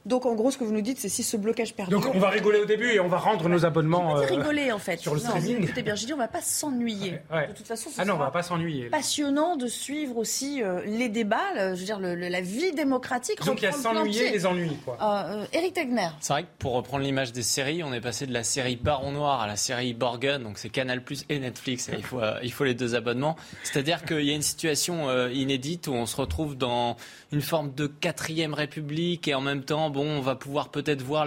[0.06, 2.00] Donc en gros, ce que vous nous dites, c'est si ce blocage perdure.
[2.00, 4.18] Donc on va rigoler au début et on va rendre nos abonnements.
[4.18, 5.00] Euh, rigoler en fait.
[5.00, 5.64] Sur le streaming.
[5.64, 7.20] Écoutez bien, j'ai dit on va pas s'ennuyer.
[7.32, 8.90] De toute façon, ah non, on va pas s'ennuyer.
[8.90, 13.44] Passionnant de suivre aussi euh, les débats, je veux dire la vie démocratique.
[13.44, 14.98] Donc il y a s'ennuyer les ennuis quoi.
[15.02, 16.10] Euh, Eric Tegner.
[16.20, 19.12] C'est vrai que pour reprendre l'image des séries, on est passé de la série Baron
[19.12, 21.90] Noir à la série Borgen, donc c'est Canal Plus et Netflix.
[21.92, 23.36] il faut il faut les deux abonnements.
[23.64, 26.96] C'est-à-dire qu'il y a une situation inédite où on se retrouve dans
[27.32, 31.26] une forme de quatrième république et en même temps, bon, on va pouvoir peut-être voir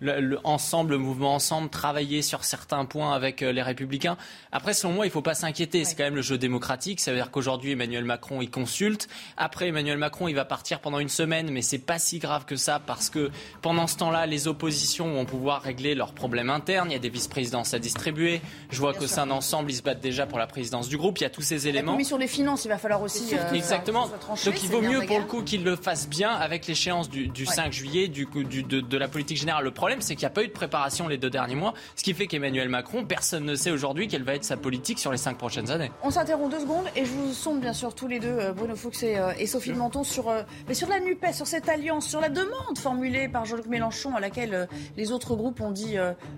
[0.00, 4.16] le, ensemble, le mouvement ensemble, travailler sur certains points avec euh, les républicains.
[4.52, 5.84] Après, selon moi, il ne faut pas s'inquiéter.
[5.84, 7.00] C'est quand même le jeu démocratique.
[7.00, 9.08] Ça veut dire qu'aujourd'hui, Emmanuel Macron, il consulte.
[9.36, 12.56] Après, Emmanuel Macron, il va partir pendant une semaine, mais c'est pas si grave que
[12.56, 16.90] ça parce que pendant ce temps-là, les oppositions vont pouvoir régler leurs problèmes internes.
[16.90, 18.40] Il y a des vice-présidences à distribuer.
[18.70, 21.18] Je vois que c'est un ensemble, ils se battent déjà pour la présidence du groupe.
[21.18, 21.92] Il y a tous ces éléments.
[21.92, 23.34] La commission des finances, il va falloir aussi.
[23.34, 24.08] Euh, Exactement.
[24.08, 27.72] Donc il vaut mieux pour le coup qu'il le fasse bien avec l'échéance du, 5
[27.72, 29.64] juillet, du, du, de, de la politique générale.
[29.64, 32.02] Le problème, c'est qu'il n'y a pas eu de préparation les deux derniers mois, ce
[32.02, 35.18] qui fait qu'Emmanuel Macron, personne ne sait aujourd'hui quelle va être sa politique sur les
[35.18, 35.90] cinq prochaines années.
[36.02, 38.76] On s'interrompt deux secondes et je vous sonde bien sûr tous les deux, euh, Bruno
[38.76, 42.06] Fuchs et, euh, et Sophie Menton, sur, euh, mais sur la NUPES, sur cette alliance,
[42.06, 45.96] sur la demande formulée par Jean-Luc Mélenchon à laquelle les autres groupes ont dit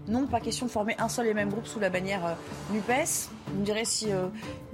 [0.09, 2.37] non, pas question de former un seul et même groupe sous la bannière
[2.72, 3.31] NUPES.
[3.48, 4.09] Vous me direz si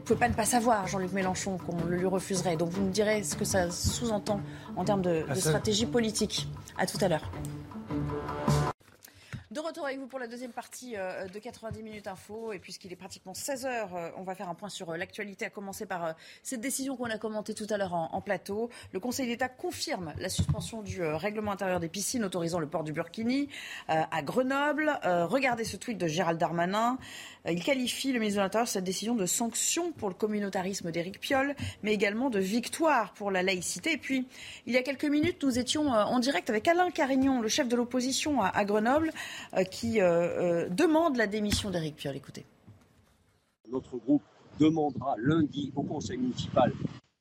[0.05, 2.57] ne pouvez pas ne pas savoir, Jean-Luc Mélenchon, qu'on le lui refuserait.
[2.57, 4.41] Donc vous me direz ce que ça sous-entend
[4.77, 6.47] en termes de, de stratégie politique.
[6.77, 7.31] À tout à l'heure.
[9.65, 12.53] Retour avec vous pour la deuxième partie euh, de 90 minutes info.
[12.53, 15.47] Et puisqu'il est pratiquement 16 heures, euh, on va faire un point sur euh, l'actualité,
[15.47, 18.69] à commencer par cette décision qu'on a commentée tout à l'heure en, plateau.
[18.93, 22.93] Le Conseil d'État confirme la suspension du règlement intérieur des piscines autorisant le port du
[22.93, 23.49] burkini
[23.89, 24.99] à Grenoble.
[25.05, 26.99] regardez ce tweet de Gérald Darmanin.
[27.47, 31.55] Il qualifie le ministre de l'Intérieur cette décision de sanction pour le communautarisme d'Éric Piolle,
[31.83, 33.93] mais également de victoire pour la laïcité.
[33.93, 34.27] Et puis,
[34.67, 37.77] il y a quelques minutes, nous étions en direct avec Alain Carignon, le chef de
[37.77, 39.13] l'opposition à Grenoble.
[39.57, 42.17] Euh, qui euh, euh, demande la démission d'Éric Piolle.
[42.17, 42.45] Écoutez.
[43.71, 44.23] Notre groupe
[44.59, 46.73] demandera lundi au conseil municipal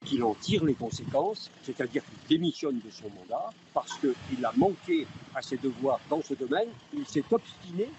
[0.04, 5.08] qu'il en tire les conséquences, c'est-à-dire qu'il démissionne de son mandat parce qu'il a manqué
[5.36, 6.70] à ses devoirs dans ce domaine.
[6.94, 7.90] Il s'est obstiné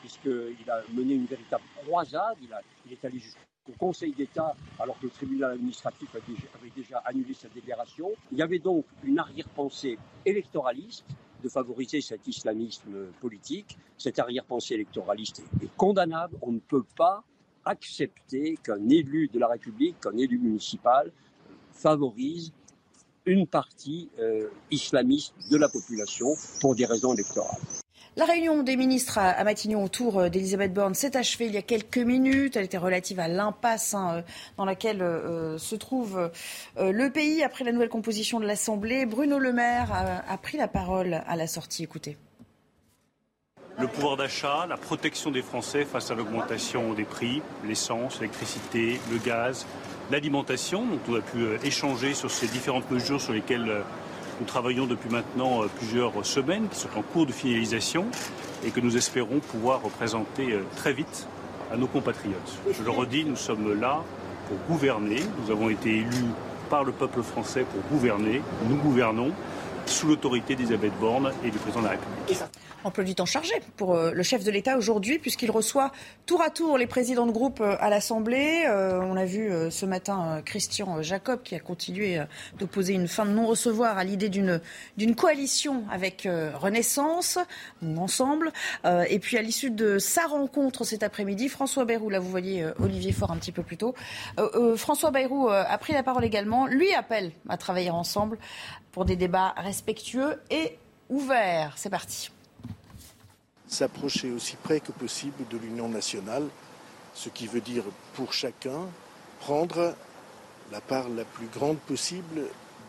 [0.00, 2.36] puisqu'il a mené une véritable croisade.
[2.42, 7.48] Il, est allé jusqu'au Conseil d'État alors que le tribunal administratif avait déjà annulé sa
[7.48, 8.10] délibération.
[8.32, 11.06] Il y avait donc une arrière-pensée électoraliste
[11.44, 13.76] de favoriser cet islamisme politique.
[13.98, 16.36] Cette arrière-pensée électoraliste est, condamnable.
[16.40, 17.22] On ne peut pas
[17.64, 21.12] accepter qu'un élu de la République, qu'un élu municipal
[21.72, 22.52] favorise
[23.26, 26.28] une partie euh, islamiste de la population
[26.60, 27.60] pour des raisons électorales.
[28.16, 31.62] La réunion des ministres à, Matignon autour euh, d'Elisabeth Borne s'est achevée il y a
[31.62, 32.56] quelques minutes.
[32.56, 34.22] Elle était relative à l'impasse hein, euh,
[34.56, 36.30] dans laquelle euh, se trouve
[36.76, 39.04] le pays après la nouvelle composition de l'Assemblée.
[39.04, 39.92] Bruno Le Maire
[40.28, 41.82] a, pris la parole à la sortie.
[41.82, 42.16] Écoutez.
[43.78, 49.18] le pouvoir d'achat, la protection des Français face à l'augmentation des prix, l'essence, l'électricité, le
[49.18, 49.66] gaz,
[50.10, 53.82] l'alimentation, dont on a pu échanger sur ces différentes mesures sur lesquelles
[54.40, 58.06] nous travaillons depuis maintenant euh, plusieurs semaines, qui sont en cours de finalisation
[58.64, 61.26] et que nous espérons pouvoir représenter très vite
[61.72, 62.58] à nos compatriotes.
[62.72, 64.02] Je le redis, nous sommes là
[64.48, 65.20] pour gouverner.
[65.42, 66.30] Nous avons été élus
[66.70, 68.40] par le peuple français pour gouverner.
[68.68, 69.32] Nous gouvernons
[69.86, 72.38] sous l'autorité d'Elisabeth Borne et du président de la République.
[72.84, 75.90] Emploi du temps chargé pour euh, le chef de l'État aujourd'hui, puisqu'il reçoit
[76.26, 78.64] tour à tour les présidents de groupe euh, à l'Assemblée.
[78.66, 82.20] Euh, on a vu ce matin Christian Jacob qui a continué
[82.58, 84.60] d'opposer une fin de non-recevoir à l'idée d'une,
[85.16, 87.38] coalition avec Renaissance,
[87.96, 88.52] ensemble.
[88.84, 93.12] et puis à l'issue de sa rencontre cet après-midi, François Bayrou, là vous voyez Olivier
[93.12, 93.94] Faure un petit peu plus tôt,
[94.76, 98.38] François Bayrou a pris la parole également, lui appelle à travailler ensemble
[98.94, 100.78] pour des débats respectueux et
[101.10, 101.74] ouverts.
[101.76, 102.30] C'est parti
[103.66, 106.46] s'approcher aussi près que possible de l'union nationale,
[107.12, 107.82] ce qui veut dire
[108.14, 108.86] pour chacun
[109.40, 109.94] prendre
[110.70, 112.42] la part la plus grande possible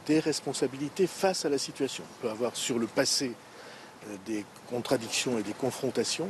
[0.06, 2.04] des responsabilités face à la situation.
[2.04, 3.34] On peut avoir sur le passé
[4.08, 6.30] euh, des contradictions et des confrontations,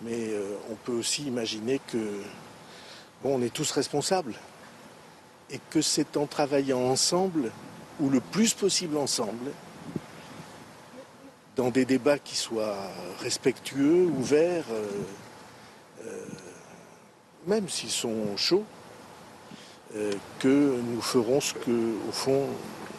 [0.00, 2.22] mais euh, on peut aussi imaginer que
[3.22, 4.34] bon, on est tous responsables
[5.50, 7.52] et que c'est en travaillant ensemble
[8.00, 9.50] ou le plus possible ensemble
[11.56, 12.76] dans des débats qui soient
[13.20, 14.86] respectueux, ouverts, euh,
[16.06, 16.26] euh,
[17.46, 18.64] même s'ils sont chauds,
[19.96, 22.46] euh, que nous ferons ce que, au fond,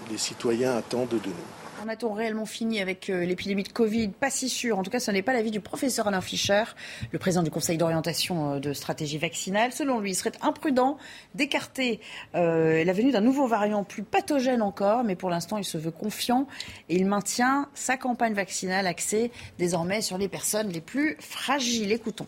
[0.10, 1.57] les citoyens attendent de nous.
[1.84, 4.80] En a-t-on réellement fini avec euh, l'épidémie de Covid Pas si sûr.
[4.80, 6.64] En tout cas, ce n'est pas l'avis du professeur Alain Fischer,
[7.12, 9.72] le président du Conseil d'orientation euh, de stratégie vaccinale.
[9.72, 10.98] Selon lui, il serait imprudent
[11.36, 12.00] d'écarter
[12.34, 15.92] euh, la venue d'un nouveau variant plus pathogène encore, mais pour l'instant, il se veut
[15.92, 16.48] confiant
[16.90, 21.92] et il maintient sa campagne vaccinale axée désormais sur les personnes les plus fragiles.
[21.92, 22.28] Écoutons.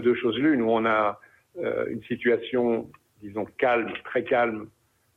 [0.00, 1.18] Deux choses l'une, où on a
[1.56, 2.90] une situation,
[3.22, 4.66] disons, calme, très calme,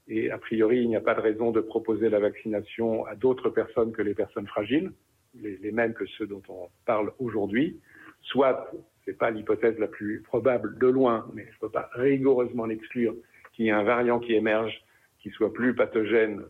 [0.07, 3.49] et a priori, il n'y a pas de raison de proposer la vaccination à d'autres
[3.49, 4.91] personnes que les personnes fragiles,
[5.35, 7.79] les, mêmes que ceux dont on parle aujourd'hui.
[8.21, 8.71] Soit,
[9.05, 12.65] ce n'est pas l'hypothèse la plus probable de loin, mais je ne peux pas rigoureusement
[12.65, 13.15] l'exclure,
[13.53, 14.81] qu'il y ait un variant qui émerge,
[15.19, 16.43] qui soit plus pathogène,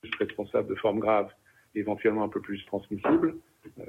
[0.00, 1.30] plus responsable de formes graves,
[1.74, 3.36] éventuellement un peu plus transmissible.
[3.78, 3.84] Euh,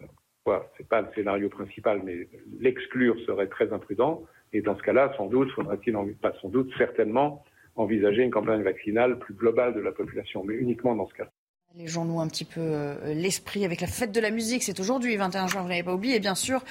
[0.46, 2.28] ce n'est pas le scénario principal, mais
[2.60, 4.24] l'exclure serait très imprudent.
[4.52, 7.44] Et dans ce cas-là, sans doute, faudra-t-il, pas sans doute, certainement,
[7.76, 11.32] envisager une campagne vaccinale plus globale de la population, mais uniquement dans ce cas.
[11.80, 14.62] Les gens nouent un petit peu euh, l'esprit avec la fête de la musique.
[14.62, 16.18] C'est aujourd'hui, 21 juin, vous n'avez pas oublié.
[16.18, 16.64] Et bien sûr,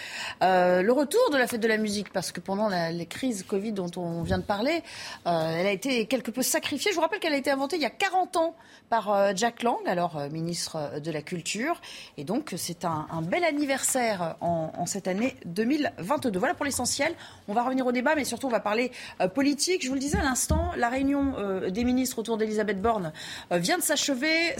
[0.44, 3.42] euh, le retour de la fête de la musique, parce que pendant la, les crises
[3.42, 4.84] Covid dont on vient de parler,
[5.26, 6.92] euh, elle a été quelque peu sacrifiée.
[6.92, 8.54] Je vous rappelle qu'elle a été inventée il y a 40 ans
[8.90, 11.80] par Jack Lang, alors ministre de la Culture.
[12.18, 16.38] Et donc, c'est un, bel anniversaire en, cette année 2022.
[16.38, 17.14] Voilà pour l'essentiel.
[17.48, 18.92] On va revenir au débat, mais surtout, on va parler
[19.34, 19.82] politique.
[19.82, 21.34] Je vous le disais à l'instant, la réunion
[21.70, 23.12] des ministres autour d'Elisabeth Borne
[23.50, 24.52] vient de s'achever.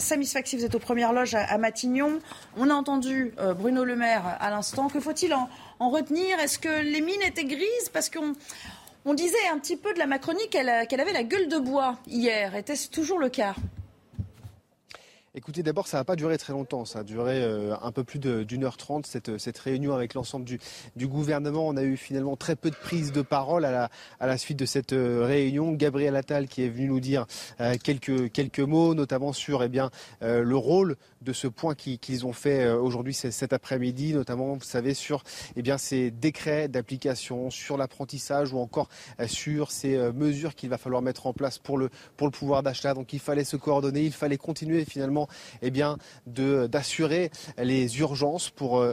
[0.45, 2.19] Si vous êtes aux premières loges à, Matignon.
[2.57, 4.87] On a entendu euh, Bruno Le Maire à l'instant.
[4.87, 5.47] Que faut-il en,
[5.89, 6.39] retenir?
[6.39, 7.89] Est-ce que les mines étaient grises?
[7.91, 8.33] Parce qu'on
[9.05, 12.55] on disait un petit peu de la Macronie qu'elle avait la gueule de bois hier.
[12.55, 13.55] Était-ce toujours le cas?
[15.35, 16.85] Écoutez, d'abord, ça n'a pas duré très longtemps.
[16.85, 20.45] Ça a duré euh, un peu plus d'une heure trente, cette, cette, réunion avec l'ensemble
[20.45, 21.67] du, gouvernement.
[21.67, 23.89] On a eu finalement très peu de prise de parole à
[24.21, 25.71] la, suite de cette euh, réunion.
[25.71, 27.25] Gabriel Attal qui est venu nous dire
[27.61, 29.71] euh, quelques, mots, notamment sur eh
[30.21, 35.23] le rôle de ce point qu'ils ont fait aujourd'hui cet après-midi, notamment, vous savez, sur
[35.55, 38.87] eh ces décrets d'application, sur l'apprentissage ou encore
[39.25, 42.93] sur ces mesures qu'il va falloir mettre en place pour le pouvoir d'achat.
[42.93, 45.22] Donc il fallait se coordonner, il fallait continuer finalement
[45.61, 48.83] eh bien, d'assurer les urgences pour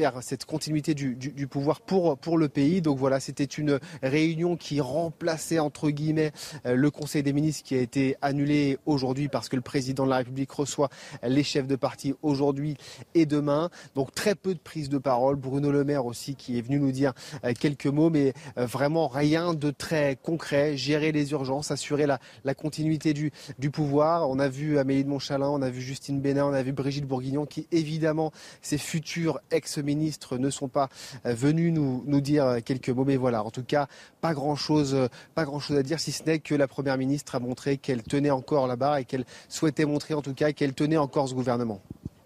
[0.00, 2.80] euh, cette continuité du, pouvoir pour, le pays.
[2.80, 6.32] Donc voilà, c'était une réunion qui remplaçait entre guillemets
[6.66, 10.10] euh, le Conseil des ministres qui a été annulé aujourd'hui parce que le président de
[10.10, 10.88] la République reçoit
[11.22, 12.76] les chefs de parti aujourd'hui
[13.14, 13.70] et demain.
[13.94, 15.36] Donc très peu de prise de parole.
[15.36, 17.12] Bruno Le Maire aussi qui est venu nous dire
[17.44, 20.76] euh, quelques mots, mais euh, vraiment rien de très concret.
[20.76, 22.18] Gérer les urgences, assurer la,
[22.54, 24.28] continuité du, du pouvoir.
[24.28, 27.06] On a vu Amélie de Montchalin, on a vu Justine Bénin, on a vu Brigitte
[27.06, 30.88] Bourguignon qui évidemment ses futurs ex-ministres ministres ne sont pas
[31.26, 33.04] euh, venus nous, dire euh, quelques mots.
[33.04, 33.86] Mais voilà, en tout cas,
[34.20, 37.34] pas grand-chose euh, pas grand chose à dire, si ce n'est que la Première ministre
[37.34, 40.74] a montré qu'elle tenait encore la barre et qu'elle souhaitait montrer en tout cas qu'elle
[40.74, 41.80] tenait encore ce gouvernement.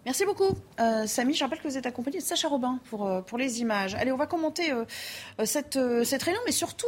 [0.05, 0.55] Merci beaucoup,
[1.07, 1.33] Samy.
[1.33, 3.95] Je rappelle que vous êtes accompagné de Sacha Robin pour, pour les images.
[3.95, 4.71] Allez, on va commenter
[5.45, 6.85] cette, cette réunion, mais surtout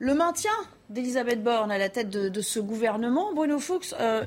[0.00, 0.50] le maintien
[0.88, 3.32] d'Elisabeth Borne à la tête de, ce gouvernement.
[3.34, 4.24] Bruno Fuchs, euh,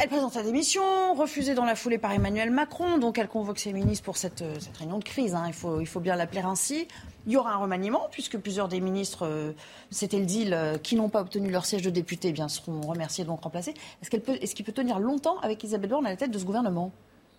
[0.00, 0.82] elle présente sa démission,
[1.14, 4.76] refusée dans la foulée par Emmanuel Macron, donc elle convoque ses ministres pour cette, cette
[4.76, 5.44] réunion de crise, hein.
[5.46, 6.88] il, faut, bien l'appeler ainsi.
[7.26, 9.52] Il y aura un remaniement, puisque plusieurs des ministres, euh,
[9.90, 13.24] c'était le deal, euh, qui n'ont pas obtenu leur siège de député, eh seront remerciés
[13.24, 13.74] donc remplacés.
[14.02, 16.90] Est-ce qu'il peut, tenir longtemps avec Elisabeth Borne à la tête de ce gouvernement?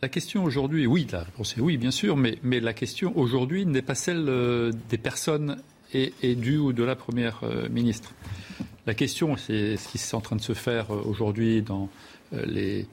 [0.03, 3.81] La question aujourd'hui, oui, la réponse est oui, bien sûr, mais, la question aujourd'hui n'est
[3.81, 5.57] pas celle euh, des personnes
[5.93, 8.13] et, du ou de la Première ministre.
[8.85, 11.89] La question, c'est ce qui est en train de se faire aujourd'hui dans
[12.31, 12.85] les,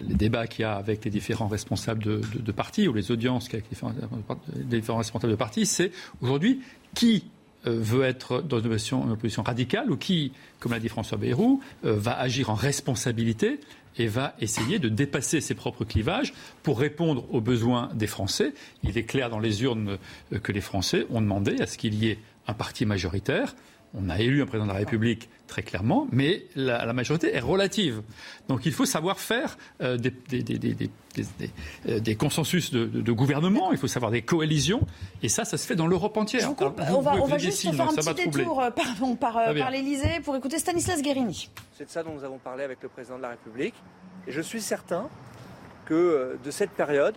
[0.00, 4.80] débats qu'il y a avec les différents responsables de, partis ou les audiences avec les
[4.80, 6.60] différents responsables de partis, c'est aujourd'hui
[6.94, 7.24] qui
[7.66, 11.96] euh, veut être dans une position, radicale ou qui, comme l'a dit François Bayrou, euh,
[11.96, 13.60] va agir en responsabilité
[13.98, 16.32] et va essayer de dépasser ses propres clivages
[16.62, 18.52] pour répondre aux besoins des Français.
[18.84, 19.98] Il est clair dans les urnes
[20.32, 23.54] euh, que les Français ont demandé à ce qu'il y ait un parti majoritaire
[23.94, 28.02] on a élu un président de la République très clairement, mais la, majorité est relative.
[28.48, 34.22] Donc il faut savoir faire euh, euh, des, consensus de, gouvernement, il faut savoir des
[34.22, 34.86] coalitions,
[35.22, 36.52] et ça, ça se fait dans l'Europe entière.
[36.60, 41.48] on va, juste faire un petit détour euh, par, l'Elysée pour écouter Stanislas Guérini.
[41.78, 43.74] C'est de ça dont nous avons parlé avec le président de la République,
[44.26, 45.08] et je suis certain
[45.86, 47.14] que de cette période,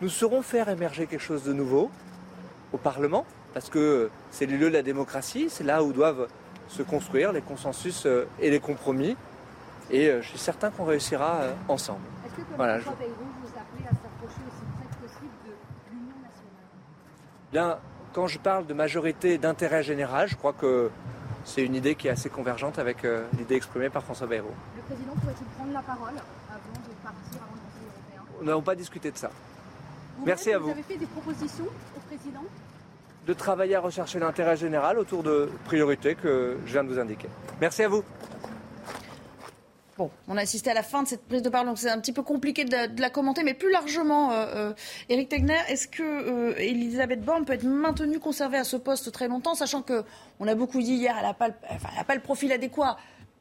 [0.00, 1.90] nous saurons faire émerger quelque chose de nouveau
[2.72, 3.26] au Parlement,
[3.58, 6.28] parce que c'est le lieu de la démocratie, c'est là où doivent
[6.68, 9.16] se construire les consensus euh, et les compromis.
[9.90, 12.06] Et euh, je suis certain qu'on réussira euh, ensemble.
[12.24, 12.84] Est-ce que voilà, je...
[12.84, 15.52] vous appelez à s'approcher aussi près que possible de
[15.90, 16.70] l'Union nationale?
[17.50, 17.78] Bien,
[18.12, 20.92] quand je parle de majorité d'intérêt général, je crois que
[21.44, 22.98] c'est une idée qui est assez convergente avec
[23.36, 24.54] l'idée exprimée par François Bayrou.
[24.76, 26.14] Le président pourrait-il prendre la parole
[26.48, 28.38] avant de partir avant le Conseil européen?
[28.40, 29.30] Nous n'avons pas discuté de ça.
[30.24, 30.66] Merci à vous.
[30.66, 32.44] Vous avez fait des propositions au président?
[33.28, 37.28] De travailler à rechercher l'intérêt général autour de priorités que je viens de vous indiquer.
[37.60, 38.02] Merci à vous.
[39.98, 42.00] Bon, on a assisté à la fin de cette prise de parole, donc c'est un
[42.00, 44.72] petit peu compliqué de, la commenter, mais plus largement, euh,
[45.08, 49.12] Eric euh, Tegner, est-ce que euh, Elisabeth Borne peut être maintenue, conservée à ce poste
[49.12, 50.04] très longtemps, sachant que
[50.38, 52.96] on a beaucoup dit hier, elle n'a pas, pas, le profil adéquat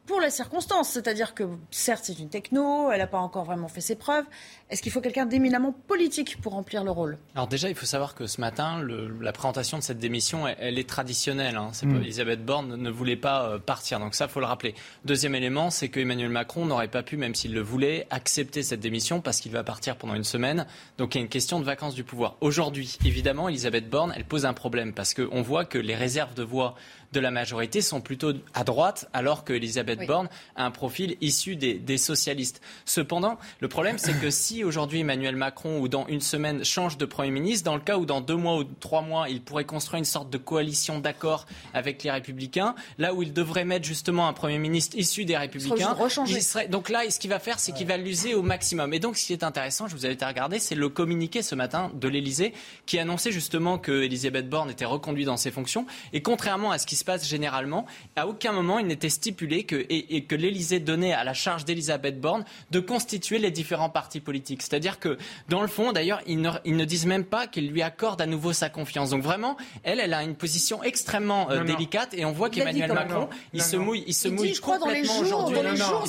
[0.08, 0.90] pour les circonstances.
[0.90, 4.26] C'est-à-dire que, certes, c'est une techno, elle n'a pas encore vraiment fait ses preuves.
[4.70, 7.18] Est-ce qu'il faut quelqu'un d'éminemment politique pour remplir le rôle?
[7.36, 8.82] Alors déjà, il faut savoir que ce matin,
[9.22, 11.58] la présentation de cette démission, elle, est traditionnelle.
[11.58, 11.72] Hein.
[11.84, 11.98] Mm.
[11.98, 14.74] Elisabeth Borne ne voulait pas euh, partir, donc ça, il faut le rappeler.
[15.06, 18.80] Deuxième élément, c'est que Emmanuel Macron n'aurait pas pu, même s'il le voulait, accepter cette
[18.80, 20.66] démission parce qu'il va partir pendant une semaine.
[20.98, 22.38] Donc il y a une question de vacances du pouvoir.
[22.42, 26.44] Aujourd'hui, évidemment, Elisabeth Borne, elle pose un problème parce qu'on voit que les réserves de
[26.44, 26.76] voix
[27.14, 31.56] de la majorité sont plutôt à droite, alors que Elisabeth Borne a un profil issu
[31.56, 32.62] des, socialistes.
[32.86, 37.06] Cependant, le problème, c'est que si aujourd'hui Emmanuel Macron ou dans une semaine change de
[37.06, 40.00] Premier ministre, dans le cas où dans deux mois ou trois mois, il pourrait construire
[40.00, 44.34] une sorte de coalition d'accord avec les Républicains, là où il devrait mettre justement un
[44.34, 45.96] Premier ministre issu des Républicains,
[46.28, 46.68] il serait...
[46.68, 48.94] donc là, ce qu'il va faire, c'est qu'il va l'user au maximum.
[48.94, 51.56] Et donc, ce qui est intéressant, je vous invite à regarder, c'est le communiqué ce
[51.56, 52.54] matin de l'Élysée
[52.86, 55.86] qui annonçait justement que Elisabeth Borne était reconduite dans ses fonctions.
[56.14, 57.86] Et contrairement à ce qui se passe généralement.
[58.18, 62.20] À aucun moment, il n'était stipulé que, et, que l'Élysée donnait à la charge d'Elisabeth
[62.20, 64.62] Borne de constituer les différents partis politiques.
[64.62, 65.18] C'est-à-dire que,
[65.48, 68.70] dans le fond, d'ailleurs, ils ne, disent même pas qu'ils lui accordent à nouveau sa
[68.70, 69.12] confiance.
[69.12, 73.30] Donc vraiment, elle, elle a une position extrêmement euh, délicate et on voit qu'Emmanuel Macron,
[73.54, 75.56] il se mouille, il se mouille complètement aujourd'hui.
[75.56, 76.06] Dans les jours,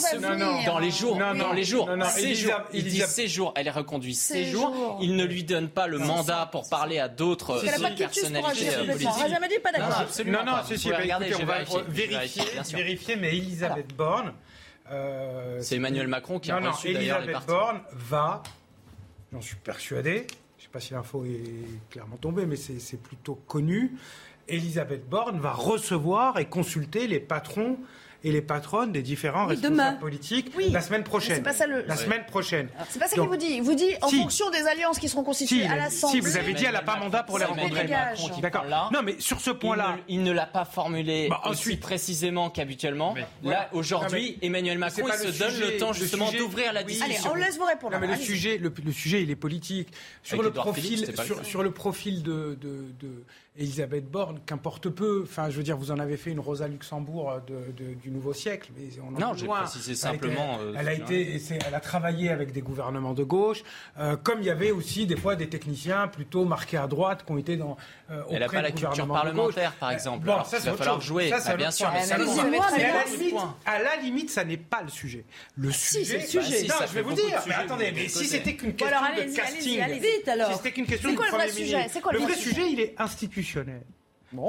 [0.67, 2.61] dans les jours, dans les jours, ces jours.
[2.73, 4.99] Il dit ces jours, elle est reconduite ces jours.
[5.01, 7.63] Il ne lui donne pas le mandat pour parler à d'autres
[7.97, 10.27] personnalités euh, politiques.
[10.27, 14.33] Non, non, écoutez, on va vérifier, vérifier, mais Elisabeth Borne.
[14.91, 17.49] Euh, c'est Emmanuel Macron qui a non, reçu d'ailleurs les partis.
[17.49, 18.43] Borne va,
[19.33, 23.35] j'en suis persuadé, je ne sais pas si l'info est clairement tombée, mais c'est plutôt
[23.35, 23.93] connu.
[24.49, 27.77] Elisabeth Borne va recevoir et consulter les patrons
[28.25, 31.43] et les patronnes des différents responsables politiques la semaine prochaine.
[31.43, 31.85] Pas ça le...
[31.87, 32.69] La semaine prochaine.
[32.89, 33.53] C'est pas ça qu'il vous dit.
[33.53, 36.21] Il vous dit en fonction des alliances qui seront constituées à l'Assemblée.
[36.21, 37.89] Si, vous avez dit elle n'a pas mandat pour les rencontrer.
[38.41, 38.65] D'accord.
[38.93, 39.97] Non, mais sur ce point-là.
[40.09, 43.15] Il ne, l'a pas formulé bah, aussi précisément qu'habituellement.
[43.43, 47.31] Là, aujourd'hui, Emmanuel Macron il se donne le temps justement d'ouvrir la discussion.
[47.31, 47.95] Allez, on laisse vous répondre.
[47.95, 49.89] Non, mais le sujet, le, sujet, il est politique.
[50.23, 51.07] Sur le profil,
[51.45, 53.25] sur, le profil de, de, de
[53.59, 55.23] Elisabeth Borne, qu'importe peu.
[55.25, 58.71] Enfin, je veux dire, vous en avez fait une Rosa Luxembourg de, du nouveau siècle.
[58.77, 60.59] Mais on non, j'ai précisé simplement.
[60.77, 63.65] Elle a, été, euh, elle a travaillé avec des gouvernements de gauche,
[63.99, 67.33] euh, comme il y avait aussi des fois des techniciens plutôt marqués à droite qui
[67.33, 67.77] ont été dans.
[68.11, 70.25] Euh, elle n'a pas la culture parlementaire, par exemple.
[70.25, 71.31] Bon, ça, il va falloir jouer.
[71.39, 72.59] Ça, bien sûr, mais
[73.67, 75.25] à la limite, ça n'est pas le sujet.
[75.57, 76.67] Le sujet, c'est le sujet.
[76.67, 77.43] non, je vais vous dire.
[77.47, 81.53] Mais attendez, mais si c'était qu'une question de casting, si c'était qu'une question de premier
[81.53, 83.83] ministre, le vrai sujet, il est institutionnel.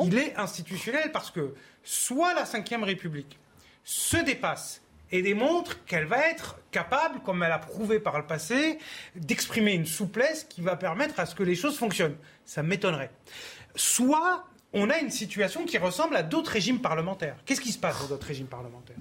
[0.06, 3.40] Il est institutionnel parce que soit la Ve République
[3.84, 4.82] se dépasse
[5.12, 8.78] et démontre qu'elle va être capable, comme elle a prouvé par le passé,
[9.16, 12.18] d'exprimer une souplesse qui va permettre à ce que les choses fonctionnent.
[12.46, 13.12] Ça m'étonnerait.
[13.76, 17.38] Soit on a une situation qui ressemble à d'autres régimes parlementaires.
[17.46, 18.98] Qu'est-ce qui se passe dans d'autres régimes parlementaires?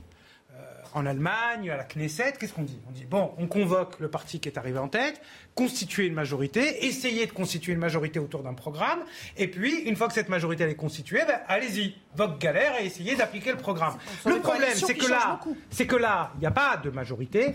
[0.95, 2.81] En Allemagne, à la Knesset, qu'est-ce qu'on dit?
[2.89, 5.21] On dit, bon, on convoque le parti qui est arrivé en tête,
[5.55, 9.01] constituer une majorité, essayer de constituer une majorité autour d'un programme,
[9.37, 13.17] et puis, une fois que cette majorité est constituée, ben, allez-y, votre galère et essayez
[13.17, 13.99] d'appliquer le programme.
[14.25, 15.41] Le problème, c'est que, là,
[15.71, 17.55] c'est que là, il n'y a pas de majorité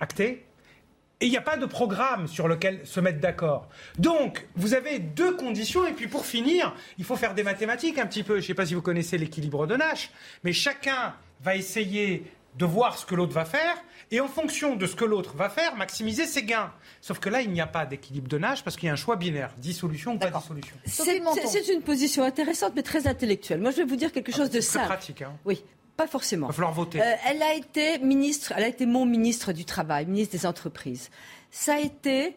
[0.00, 0.44] actée,
[1.20, 3.68] et il n'y a pas de programme sur lequel se mettre d'accord.
[3.96, 5.86] Donc, vous avez deux conditions.
[5.86, 8.34] Et puis, pour finir, il faut faire des mathématiques un petit peu.
[8.34, 10.10] Je ne sais pas si vous connaissez l'équilibre de Nash,
[10.42, 12.24] mais chacun va essayer
[12.58, 15.48] de voir ce que l'autre va faire et en fonction de ce que l'autre va
[15.48, 16.72] faire, maximiser ses gains.
[17.00, 18.96] Sauf que là, il n'y a pas d'équilibre de nage parce qu'il y a un
[18.96, 20.76] choix binaire, dissolution ou pas dissolution.
[20.84, 23.60] C'est une position intéressante mais très intellectuelle.
[23.60, 24.86] Moi, je vais vous dire quelque ah, chose de simple.
[24.86, 25.22] pratique.
[25.22, 25.32] Hein.
[25.44, 25.64] Oui.
[25.96, 26.46] Pas forcément.
[26.46, 27.00] Il va falloir voter.
[27.00, 31.10] Euh, elle a été ministre, elle a été mon ministre du Travail, ministre des Entreprises.
[31.50, 32.36] Ça a été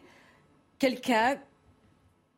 [0.78, 1.38] quelqu'un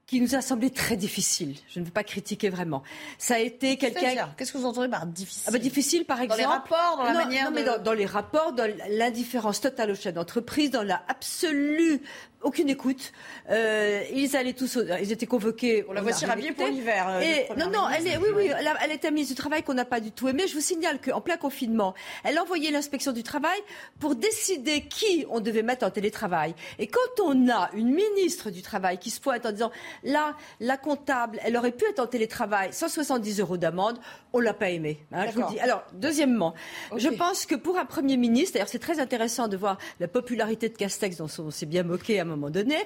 [0.09, 1.55] qui nous a semblé très difficile.
[1.69, 2.83] Je ne veux pas critiquer vraiment.
[3.19, 4.31] Ça a été quelqu'un.
[4.37, 5.45] Qu'est-ce que vous entendez par difficile?
[5.47, 6.43] Ah bah, Difficile, par exemple.
[6.43, 7.51] Dans les rapports, dans la manière.
[7.51, 12.01] Non, mais dans, les rapports, dans l'indifférence totale au chef d'entreprise, dans la absolue
[12.43, 13.13] aucune écoute.
[13.51, 15.85] Euh, ils allaient tous, ils étaient convoqués.
[15.89, 17.07] On la voici rhabillée pour l'hiver.
[17.09, 19.85] Euh, non, non, elle est, oui, oui, elle, elle était ministre du travail qu'on n'a
[19.85, 20.45] pas du tout aimé.
[20.47, 23.59] Je vous signale qu'en plein confinement, elle a envoyé l'inspection du travail
[23.99, 26.55] pour décider qui on devait mettre en télétravail.
[26.79, 29.73] Et quand on a une ministre du travail qui se pointe en disant
[30.05, 33.99] là, la comptable, elle aurait pu être en télétravail, 170 euros d'amende,
[34.33, 35.01] on l'a pas aimé.
[35.13, 35.59] Hein, je vous dis.
[35.59, 36.55] Alors, deuxièmement,
[36.97, 40.69] je pense que pour un premier ministre, d'ailleurs, c'est très intéressant de voir la popularité
[40.69, 42.77] de Castex dont on s'est bien moqué un moment donné.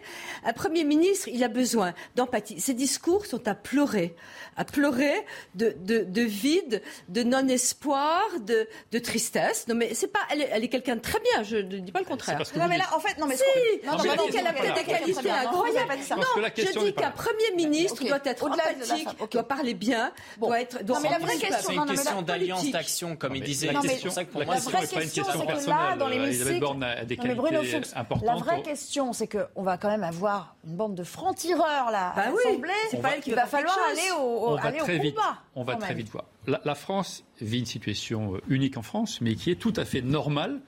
[0.44, 2.60] Un Premier ministre, il a besoin d'empathie.
[2.60, 4.14] Ses discours sont à pleurer,
[4.56, 5.14] à pleurer
[5.54, 9.66] de, de, vide, de non-espoir, de, de, tristesse.
[9.68, 10.20] Non, mais c'est pas.
[10.30, 11.42] Elle est, quelqu'un de très bien.
[11.42, 12.42] Je ne dis pas le contraire.
[12.56, 13.42] Non, mais là, en fait, non, mais si.
[13.86, 15.92] Non, je dis qu'elle a peut-être des qualités incroyables.
[16.16, 20.82] Non, je dis qu'un Premier ministre doit être empathique, doit parler bien, doit être.
[20.86, 23.70] Non, mais la vraie question, c'est une question d'alliance d'action, comme il disait.
[23.82, 26.22] C'est pour ça que pour moi, c'est pas une question personnelle.
[26.22, 28.24] Elisabeth Borne a des qualités importantes.
[28.24, 32.22] La vraie question, c'est qu'on va quand même avoir une bande de francs-tireurs là bah
[32.22, 32.70] à l'Assemblée.
[32.90, 35.16] C'est pas elle qui va falloir aller au, on va très vite,
[35.54, 36.24] On va très vite voir.
[36.46, 40.02] La, France vit une situation euh, unique en France, mais qui est tout à fait
[40.02, 40.60] normale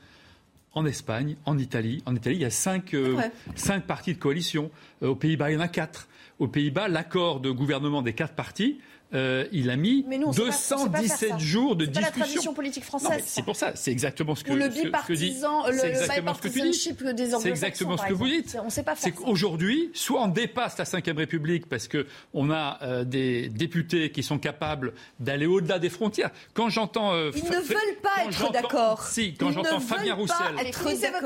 [0.72, 2.02] en Espagne, en Italie.
[2.06, 3.20] En Italie, il y a cinq, euh,
[3.54, 4.70] cinq partis de coalition.
[5.02, 6.08] Euh, aux Pays-Bas, il y en a quatre.
[6.38, 8.80] Aux Pays-Bas, l'accord de gouvernement des quatre partis
[9.14, 12.10] euh, il a mis 217 jours de discussion.
[12.12, 13.22] C'est la tradition politique française.
[13.26, 16.60] C'est pour ça, c'est exactement ce que, Ou le bipartisan, le, exactement ce que tu
[16.60, 16.74] dis.
[16.74, 18.56] C'est exactement ce que vous dites.
[18.96, 24.10] C'est qu'aujourd'hui, soit on dépasse la Ve République parce que on a euh, des députés
[24.10, 26.30] qui sont capables d'aller au-delà des frontières.
[26.52, 29.02] Quand j'entends, euh, ils ne veulent pas être d'accord.
[29.02, 30.36] Si, quand j'entends Fabien Roussel,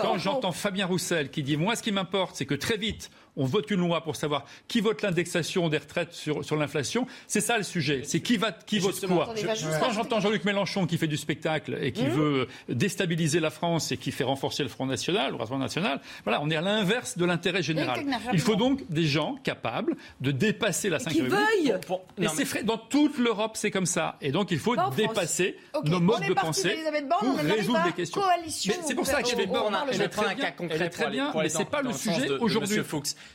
[0.00, 3.44] quand j'entends Fabien Roussel qui dit moi, ce qui m'importe, c'est que très vite on
[3.44, 7.06] vote une loi pour savoir qui vote l'indexation des retraites sur, sur l'inflation.
[7.26, 8.02] C'est ça le sujet.
[8.04, 9.34] C'est qui, va, qui vote quoi.
[9.80, 12.10] quand j'entends Jean-Luc Mélenchon qui fait du spectacle et qui mmh.
[12.10, 16.40] veut déstabiliser la France et qui fait renforcer le Front National, le Rassemblement National, voilà,
[16.42, 18.04] on est à l'inverse de l'intérêt général.
[18.32, 21.74] Il faut donc des gens capables de dépasser la 5 Qui veuillent
[22.20, 24.16] Et c'est dans toute l'Europe, c'est comme ça.
[24.20, 26.76] Et donc il faut dépasser nos modes de pensée
[27.20, 28.20] pour résoudre des questions.
[28.48, 29.48] C'est pour ça que je vais
[29.92, 32.78] Je vais prendre un cas concret très bien, mais c'est pas le sujet aujourd'hui.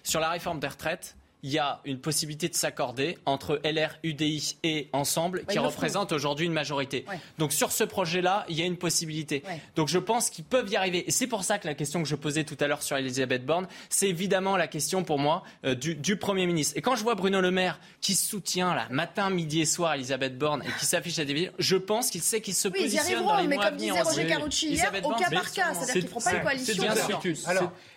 [0.02, 4.56] Sur la réforme des retraites, il y a une possibilité de s'accorder entre LR, UDI
[4.64, 7.06] et Ensemble, qui représente aujourd'hui une majorité.
[7.38, 9.44] Donc sur ce projet-là, il y a une possibilité.
[9.76, 11.04] Donc je pense qu'ils peuvent y arriver.
[11.06, 13.46] Et c'est pour ça que la question que je posais tout à l'heure sur Elisabeth
[13.46, 16.78] Borne, c'est évidemment la question pour moi euh, du, Premier ministre.
[16.78, 20.38] Et quand je vois Bruno Le Maire qui soutient là, matin, midi et soir Elisabeth
[20.38, 23.38] Borne et qui s'affiche à des c'est je pense qu'il sait qu'il se positionne dans
[23.38, 23.96] les mais mois à venir.
[23.96, 26.34] Mais comme disait Roger Carucci hier, au cas par cas, c'est-à-dire qu'ils ne feront pas
[26.34, 26.84] une coalition.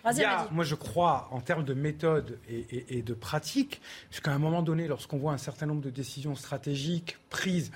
[0.03, 4.39] Alors, moi je crois en termes de méthode et, et de pratique pratique, puisqu'à un
[4.39, 7.71] moment donné, lorsqu'on voit un certain nombre de décisions stratégiques prises,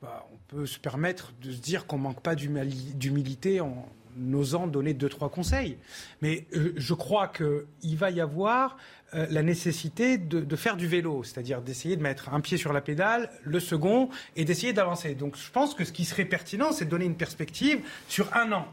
[0.00, 3.86] bah, on peut se permettre de se dire qu'on ne manque pas d'humilité en
[4.32, 5.76] osant donner deux, trois conseils.
[6.22, 8.78] Mais euh, je crois qu'il va y avoir
[9.12, 12.80] euh, la nécessité de, faire du vélo, c'est-à-dire d'essayer de mettre un pied sur la
[12.80, 15.14] pédale, le second, et d'essayer d'avancer.
[15.14, 18.50] Donc je pense que ce qui serait pertinent, c'est de donner une perspective sur un
[18.52, 18.66] an,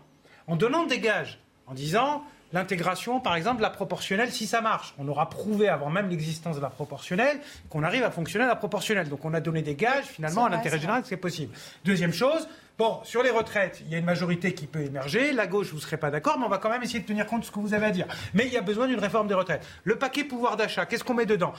[0.48, 1.38] en donnant des gages,
[1.68, 2.24] en disant
[2.54, 4.94] l'intégration, par exemple, de la proportionnelle si ça marche.
[4.98, 7.40] On aura prouvé avant même l'existence de la proportionnelle
[7.70, 9.10] qu'on arrive à fonctionner à la proportionnelle.
[9.10, 11.54] Donc on a donné des gages finalement à l'intérêt général, c'est possible.
[11.86, 12.48] Deuxième chose,
[12.78, 15.32] bon, sur les retraites, il y a une majorité qui peut émerger.
[15.32, 17.26] La gauche, vous ne serez pas d'accord, mais on va quand même essayer de tenir
[17.26, 18.08] compte de ce que vous avez à dire.
[18.34, 19.66] Mais il y a besoin d'une réforme des retraites.
[19.84, 21.54] Le paquet pouvoir d'achat, qu'est-ce qu'on met dedans?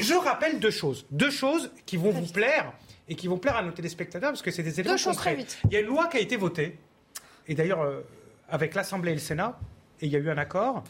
[0.00, 1.06] Je rappelle deux choses.
[1.10, 2.72] Deux choses qui vont vous plaire
[3.08, 5.44] et qui vont plaire à nos téléspectateurs parce que c'est des éléments choses très concrets.
[5.44, 5.58] vite.
[5.64, 6.78] Il y a une loi qui a été votée,
[7.48, 8.00] et d'ailleurs euh,
[8.48, 9.58] avec l'Assemblée et le Sénat,
[10.00, 10.84] et il y a eu un accord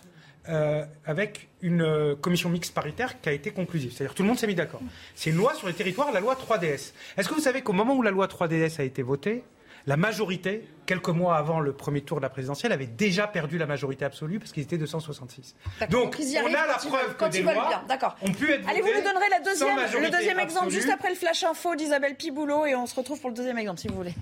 [0.48, 3.92] euh, avec une euh, commission mixte paritaire qui a été conclusive.
[3.92, 4.80] C'est-à-dire tout le monde s'est mis d'accord.
[5.14, 6.92] C'est une loi sur les territoires, la loi 3DS.
[7.16, 9.44] Est-ce que vous savez qu'au moment où la loi 3DS a été votée,
[9.86, 13.66] la majorité, quelques mois avant le premier tour de la présidentielle, avait déjà perdu la
[13.66, 15.54] majorité absolue parce qu'ils étaient 266.
[15.78, 17.82] D'accord, Donc, y on a la preuve que des lois bien.
[17.88, 18.16] D'accord.
[18.22, 20.80] ont pu être Allez, vous nous donnerez la deuxième, le deuxième exemple absolue.
[20.80, 23.80] juste après le flash info d'Isabelle Piboulot et on se retrouve pour le deuxième exemple
[23.80, 24.14] si vous voulez.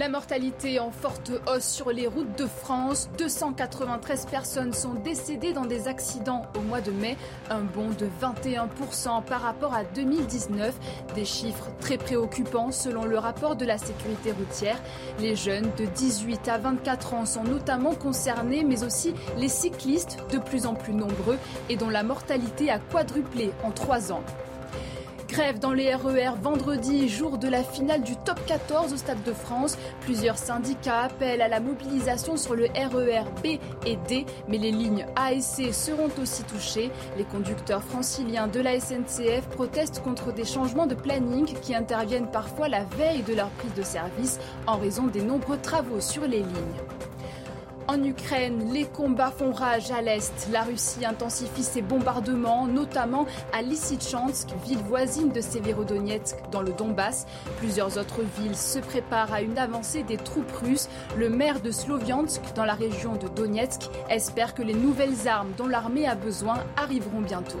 [0.00, 3.10] La mortalité en forte hausse sur les routes de France.
[3.18, 7.18] 293 personnes sont décédées dans des accidents au mois de mai,
[7.50, 10.74] un bond de 21% par rapport à 2019.
[11.14, 14.80] Des chiffres très préoccupants selon le rapport de la sécurité routière.
[15.18, 20.38] Les jeunes de 18 à 24 ans sont notamment concernés, mais aussi les cyclistes, de
[20.38, 21.36] plus en plus nombreux
[21.68, 24.22] et dont la mortalité a quadruplé en trois ans.
[25.30, 29.32] Grève dans les RER vendredi, jour de la finale du top 14 au Stade de
[29.32, 29.78] France.
[30.00, 35.06] Plusieurs syndicats appellent à la mobilisation sur le RER B et D, mais les lignes
[35.14, 36.90] A et C seront aussi touchées.
[37.16, 42.68] Les conducteurs franciliens de la SNCF protestent contre des changements de planning qui interviennent parfois
[42.68, 47.09] la veille de leur prise de service en raison des nombreux travaux sur les lignes.
[47.90, 50.48] En Ukraine, les combats font rage à l'est.
[50.52, 57.26] La Russie intensifie ses bombardements, notamment à Lysychansk, ville voisine de Severodonetsk, dans le Donbass.
[57.56, 60.88] Plusieurs autres villes se préparent à une avancée des troupes russes.
[61.16, 65.66] Le maire de Sloviansk, dans la région de Donetsk, espère que les nouvelles armes dont
[65.66, 67.58] l'armée a besoin arriveront bientôt.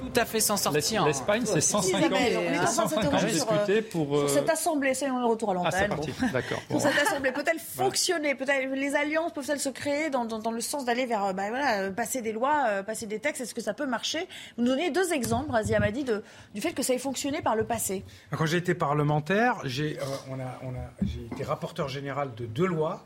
[0.00, 1.04] Tout à fait s'en sortir.
[1.04, 4.06] L'Espagne, c'est 150, Isabelle, on est en train de 150 s'interroger sur, euh, discutés pour.
[4.16, 6.14] Sur euh, cette assemblée, ça, on est de retour à Ah, c'est l'antenne.
[6.32, 6.60] D'accord.
[6.68, 10.60] Pour cette assemblée, peut-elle fonctionner Peut-être les alliances peuvent-elles se créer dans, dans- dans le
[10.60, 13.40] sens d'aller vers, euh, bah, voilà, euh, passer des lois, euh, passer des textes?
[13.42, 14.26] Est-ce que ça peut marcher?
[14.56, 16.22] Vous nous donnez deux exemples, Razi Amadi, de,
[16.54, 18.04] du fait que ça ait fonctionné par le passé.
[18.36, 22.46] Quand j'ai été parlementaire, j'ai euh, on a, on a- j'ai été rapporteur général de
[22.46, 23.04] deux lois.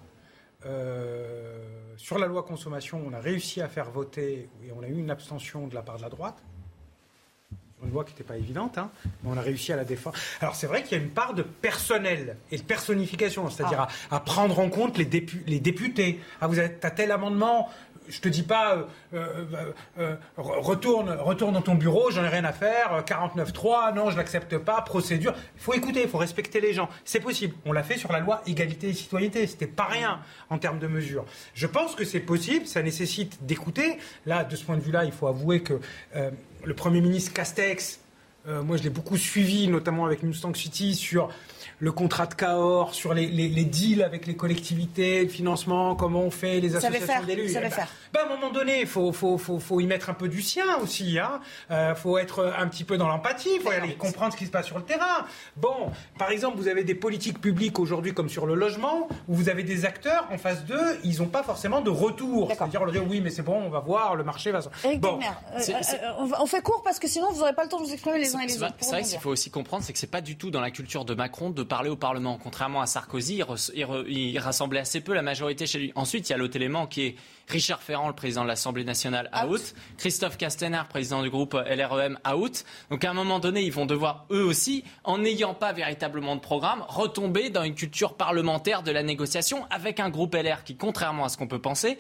[0.65, 1.59] Euh,
[1.97, 5.11] sur la loi consommation, on a réussi à faire voter, et on a eu une
[5.11, 6.37] abstention de la part de la droite,
[7.87, 8.91] une loi qui n'était pas évidente, hein,
[9.23, 10.17] mais on a réussi à la défendre.
[10.41, 13.89] Alors c'est vrai qu'il y a une part de personnel et de personnification, c'est-à-dire à,
[14.11, 16.21] à prendre en compte les, dépu- les députés.
[16.41, 17.69] Ah, vous avez as tel amendement,
[18.13, 18.85] je te dis pas, euh,
[19.15, 23.95] euh, euh, re- retourne, retourne dans ton bureau, j'en ai rien à faire, euh, 49.3,
[23.95, 25.35] non, je l'accepte pas, procédure.
[25.57, 26.89] Il faut écouter, il faut respecter les gens.
[27.05, 27.55] C'est possible.
[27.65, 29.47] On l'a fait sur la loi égalité et citoyenneté.
[29.47, 31.25] C'était pas rien en termes de mesures.
[31.55, 33.97] Je pense que c'est possible, ça nécessite d'écouter.
[34.27, 35.81] Là, de ce point de vue-là, il faut avouer que
[36.15, 37.99] le Premier ministre Castex,
[38.49, 41.29] euh, moi je l'ai beaucoup suivi, notamment avec Mustang City, sur
[41.79, 46.21] le contrat de Cahors, sur les, les- les deals avec les collectivités, le financement, comment
[46.21, 47.49] on fait, les associations d'élus.
[47.49, 47.89] savez Eh ben, faire.
[48.13, 50.43] ben, à un moment donné, il faut, faut, faut, faut y mettre un peu du
[50.43, 51.13] sien aussi.
[51.15, 51.41] Il hein.
[51.73, 54.51] Euh, faut être un petit peu dans l'empathie, il faut aller comprendre ce qui se
[54.53, 55.27] passe sur le terrain.
[55.57, 59.49] Bon, par exemple, vous avez des politiques publiques aujourd'hui comme sur le logement, où vous
[59.49, 62.49] avez des acteurs en face d'eux, ils n'ont pas forcément de retour.
[62.53, 64.61] C'est-à-dire, on leur dit oui, mais c'est bon, on va voir, le marché va...
[64.99, 65.27] Bon, Tegner,
[65.57, 67.87] euh, euh, va- on fait court parce que sinon vous n'aurez pas le temps de
[67.87, 68.75] vous exprimer les uns et les autres.
[68.77, 70.71] pour c'est vrai qu'il faut aussi comprendre, c'est que c'est pas du tout dans la
[70.71, 72.39] culture de Macron de parler au Parlement.
[72.43, 75.93] Contrairement à Sarkozy, il, re- il re- il rassemblait assez peu la majorité chez lui.
[75.95, 77.15] Ensuite, il y a l'autre élément qui est
[77.49, 79.75] Richard Ferrand, le président de l'Assemblée nationale, out.
[79.99, 82.65] Christophe Castaner, président du groupe LREM, out.
[82.91, 86.41] Donc à un moment donné, ils vont devoir, eux aussi, en n'ayant pas véritablement de
[86.41, 91.25] programme, retomber dans une culture parlementaire de la négociation avec un groupe LR qui, contrairement
[91.25, 91.99] à ce qu'on peut penser,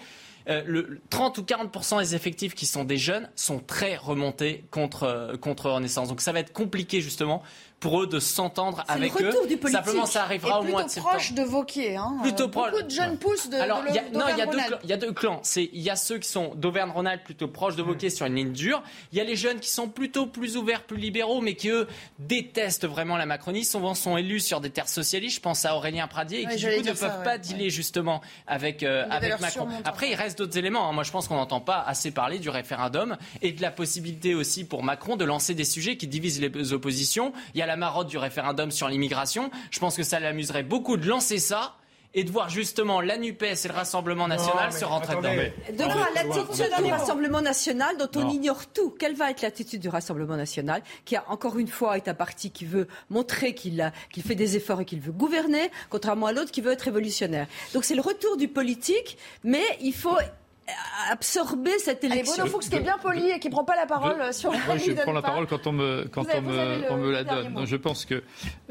[0.48, 5.04] euh, le 30 ou 40 des effectifs qui sont des jeunes sont très remontés contre,
[5.04, 6.08] euh, contre Renaissance.
[6.08, 7.42] Donc ça va être compliqué justement
[7.82, 9.28] pour eux de s'entendre avec le eux.
[9.30, 9.84] retour du politique.
[9.84, 11.10] Simplement, ça arrivera au mois de plutôt septembre.
[11.10, 11.96] proche de Vauquier.
[11.96, 12.16] Hein.
[12.22, 12.70] Plutôt proche.
[12.70, 14.46] Beaucoup de jeunes pousses de, Alors, de il y a, l'O- non, il y a
[14.46, 15.40] deux, clans- il y a deux clans.
[15.42, 18.52] C'est, il y a ceux qui sont d'Auvergne-Rhône-Alpes plutôt proches de Wauquiez sur une ligne
[18.52, 18.82] dure.
[19.12, 21.86] Il y a les jeunes qui sont plutôt plus ouverts, plus libéraux, mais qui eux
[22.20, 23.64] détestent vraiment la Macronie.
[23.64, 25.36] Souvent sont élus sur des terres socialistes.
[25.36, 27.30] Je pense à Aurélien Pradier et Ouais, qui du coup ne ça, peuvent ouais, pas
[27.32, 27.38] ouais.
[27.40, 29.68] dealer justement avec, euh, avec Macron.
[29.84, 30.88] Après, il reste d'autres éléments.
[30.88, 30.92] hein.
[30.92, 34.64] Moi, je pense qu'on n'entend pas assez parler du référendum et de la possibilité aussi
[34.64, 37.32] pour Macron de lancer des sujets qui divisent les oppositions.
[37.54, 39.50] Il y a la marotte du référendum sur l'immigration.
[39.70, 41.76] Je pense que ça l'amuserait beaucoup de lancer ça
[42.12, 45.32] et de voir justement la NUPES et le Rassemblement national se rentrer dedans.
[45.32, 48.90] De voir l'attitude du Rassemblement national dont on ignore tout.
[48.90, 52.50] Quelle va être l'attitude du Rassemblement national qui, a, encore une fois, est un parti
[52.50, 56.50] qui veut montrer qu'il qu'il fait des efforts et qu'il veut gouverner, contrairement à l'autre
[56.50, 57.46] qui veut être révolutionnaire.
[57.72, 60.18] Donc c'est le retour du politique, mais il faut
[61.10, 62.44] absorber cette élection.
[62.44, 64.76] Bono qui est bien poli et qui ne prend pas la parole je, sur moi,
[64.76, 67.66] je prends la parole quand on me, quand on me, on me la donne.
[67.66, 68.22] Je pense que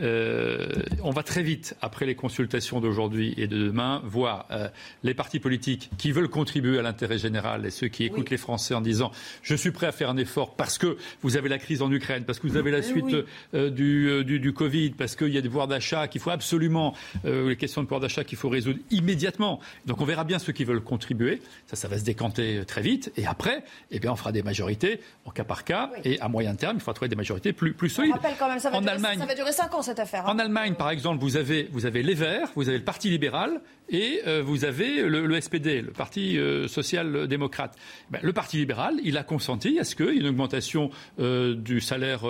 [0.01, 0.67] euh,
[1.03, 4.69] on va très vite, après les consultations d'aujourd'hui et de demain, voir euh,
[5.03, 8.31] les partis politiques qui veulent contribuer à l'intérêt général et ceux qui écoutent oui.
[8.31, 11.49] les Français en disant je suis prêt à faire un effort parce que vous avez
[11.49, 13.23] la crise en Ukraine, parce que vous avez la suite oui.
[13.53, 16.93] euh, du, du, du, Covid, parce qu'il y a des pouvoirs d'achat qu'il faut absolument,
[17.25, 19.59] euh, les questions de pouvoir d'achat qu'il faut résoudre immédiatement.
[19.85, 21.41] Donc on verra bien ceux qui veulent contribuer.
[21.67, 23.11] Ça, ça va se décanter très vite.
[23.17, 25.91] Et après, eh bien, on fera des majorités en cas par cas.
[25.93, 25.99] Oui.
[26.05, 28.13] Et à moyen terme, il faudra trouver des majorités plus, plus solides.
[28.13, 29.99] On rappelle quand même, ça va, en durer, Allemagne, ça va durer 5 ans cette
[29.99, 30.27] affaire.
[30.27, 30.33] Hein.
[30.33, 33.61] En Allemagne, par exemple, vous avez, vous avez les Verts, vous avez le Parti libéral
[33.91, 37.75] et euh, vous avez le, le, SPD, le Parti euh, social-démocrate.
[38.09, 40.89] Ben, le Parti libéral, il a consenti à ce qu'il y ait une augmentation
[41.19, 42.21] euh, du salaire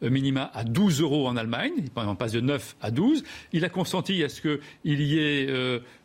[0.00, 1.72] minima à 12 euros en Allemagne.
[1.96, 3.24] On passe de 9 à 12.
[3.52, 5.48] Il a consenti à ce qu'il y ait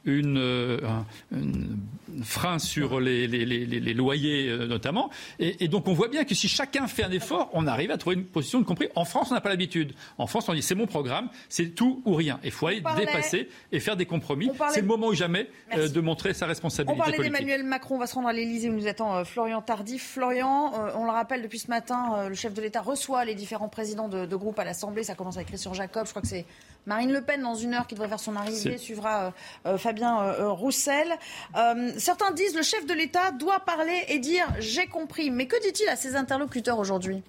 [0.05, 1.77] une, un, une
[2.23, 5.09] frein sur les, les, les, les loyers euh, notamment.
[5.39, 7.97] Et, et, donc on voit bien que si chacun fait un effort, on arrive à
[7.97, 8.87] trouver une position de compris.
[8.95, 9.93] En France, on n'a pas l'habitude.
[10.17, 12.39] En France, on dit c'est mon programme, c'est tout ou rien.
[12.43, 14.49] Il faut aller dépasser et faire des compromis.
[14.69, 16.93] C'est le moment ou jamais euh, de montrer sa responsabilité.
[16.93, 19.61] On parlait d'Emmanuel Macron, on va se rendre à l'Elysée où nous attend euh, Florian
[19.61, 20.13] Tardif.
[20.13, 23.69] Florian, euh, on le rappelle depuis ce matin, le chef de l'État reçoit les différents
[23.69, 25.03] présidents de, de groupe à l'Assemblée.
[25.03, 26.45] Ça commence avec Christian Jacob, je crois que c'est
[26.85, 29.33] Marine Le Pen dans une heure qui devrait faire son arrivée, suivra
[29.77, 31.13] Fabien Roussel.
[31.97, 35.31] certains disent le chef de l'État doit parler et dire j'ai compris.
[35.31, 37.23] Mais que dit-il à ses interlocuteurs aujourd'hui?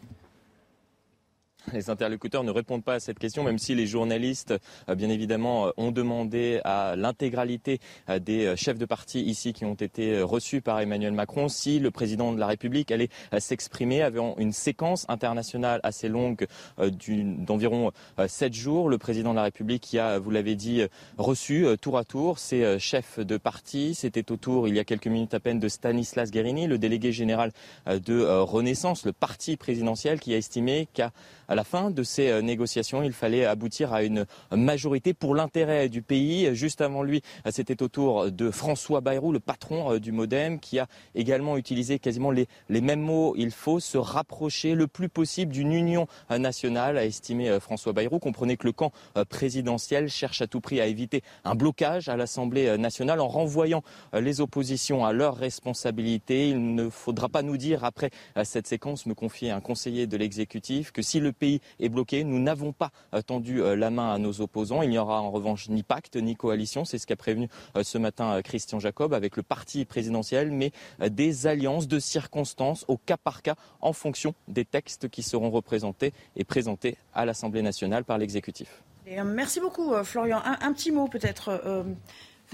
[1.73, 4.55] Les interlocuteurs ne répondent pas à cette question, même si les journalistes,
[4.89, 7.81] bien évidemment, ont demandé à l'intégralité
[8.21, 12.33] des chefs de parti ici qui ont été reçus par Emmanuel Macron si le président
[12.33, 13.09] de la République allait
[13.39, 16.47] s'exprimer avant une séquence internationale assez longue
[16.79, 17.93] d'environ
[18.27, 18.89] sept jours.
[18.89, 20.83] Le président de la République qui a, vous l'avez dit,
[21.19, 23.95] reçu tour à tour ses chefs de parti.
[23.95, 27.13] C'était au tour, il y a quelques minutes à peine, de Stanislas Guérini, le délégué
[27.13, 27.53] général
[27.87, 31.13] de Renaissance, le parti présidentiel, qui a estimé qu'à
[31.55, 36.03] à la fin de ces négociations, il fallait aboutir à une majorité pour l'intérêt du
[36.03, 36.53] pays.
[36.53, 40.89] Juste avant lui, c'était au tour de François Bayrou, le patron du Modem, qui a
[41.15, 43.35] également utilisé quasiment les, les mêmes mots.
[43.37, 48.19] Il faut se rapprocher le plus possible d'une union nationale, a estimé François Bayrou.
[48.19, 48.91] Comprenez que le camp
[49.29, 54.41] présidentiel cherche à tout prix à éviter un blocage à l'Assemblée nationale en renvoyant les
[54.41, 56.49] oppositions à leurs responsabilités.
[56.49, 58.11] Il ne faudra pas nous dire, après
[58.43, 62.25] cette séquence, me confier un conseiller de l'exécutif, que si le pays est bloqué.
[62.25, 62.91] Nous n'avons pas
[63.27, 64.83] tendu la main à nos opposants.
[64.83, 66.85] Il n'y aura en revanche ni pacte ni coalition.
[66.85, 67.49] C'est ce qu'a prévenu
[67.83, 70.73] ce matin Christian Jacob avec le parti présidentiel, mais
[71.11, 76.13] des alliances de circonstances au cas par cas en fonction des textes qui seront représentés
[76.37, 78.83] et présentés à l'Assemblée nationale par l'exécutif.
[79.07, 80.41] Merci beaucoup, Florian.
[80.45, 81.61] Un, petit mot peut-être.
[81.65, 81.85] Euh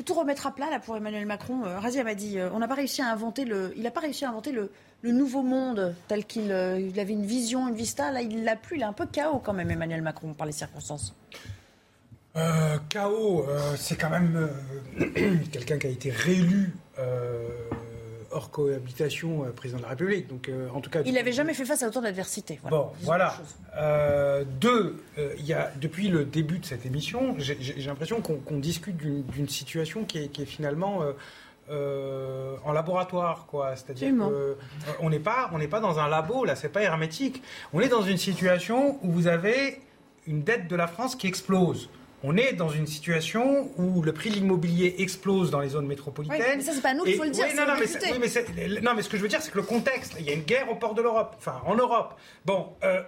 [0.01, 1.63] faut tout remettre à plat là pour Emmanuel Macron.
[1.67, 4.01] Euh, Razia m'a dit, euh, on n'a pas réussi à inventer le, il n'a pas
[4.01, 4.71] réussi à inventer le,
[5.03, 8.11] le nouveau monde tel qu'il euh, avait une vision, une vista.
[8.11, 8.77] Là, il l'a plus.
[8.77, 11.15] Il est un peu chaos quand même, Emmanuel Macron, par les circonstances.
[12.37, 13.45] Euh, chaos,
[13.77, 14.49] c'est quand même
[15.53, 16.73] quelqu'un qui a été réélu
[18.31, 20.29] hors cohabitation euh, président de la République.
[20.29, 22.59] Donc, euh, en tout cas, il n'avait jamais fait face à autant d'adversité.
[22.63, 22.77] Voilà.
[22.77, 23.35] Bon, voilà.
[23.77, 25.03] Euh, deux,
[25.39, 29.49] il y a depuis le début de cette émission, j'ai l'impression qu'on qu discute d'une
[29.49, 31.03] situation qui est, qui est finalement
[31.71, 33.77] euh, en laboratoire, quoi.
[33.77, 34.13] C'est-à-dire
[34.99, 37.45] qu'on n'est pas, on n'est pas dans un labo, là, c'est pas hermétique.
[37.73, 39.81] On est dans une situation où vous avez
[40.27, 41.89] une dette de la France qui explose.
[42.23, 46.39] On est dans une situation où le prix de l'immobilier explose dans les zones métropolitaines.
[46.39, 47.47] Oui, mais ça, c'est pas nous qu'il faut le dire.
[47.49, 48.19] Oui, non, non, mais, oui,
[48.55, 50.35] mais non, mais ce que je veux dire, c'est que le contexte, il y a
[50.35, 52.15] une guerre au port de l'Europe, enfin, en Europe.
[52.45, 53.03] Bon, euh,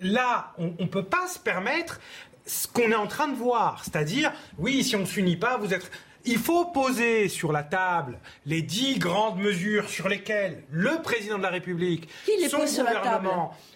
[0.00, 2.00] là, on ne peut pas se permettre
[2.46, 3.82] ce qu'on est en train de voir.
[3.84, 5.90] C'est-à-dire, oui, si on ne s'unit pas, vous êtes.
[6.28, 11.42] Il faut poser sur la table les dix grandes mesures sur lesquelles le président de
[11.42, 13.28] la République, Qui les son pose sur la table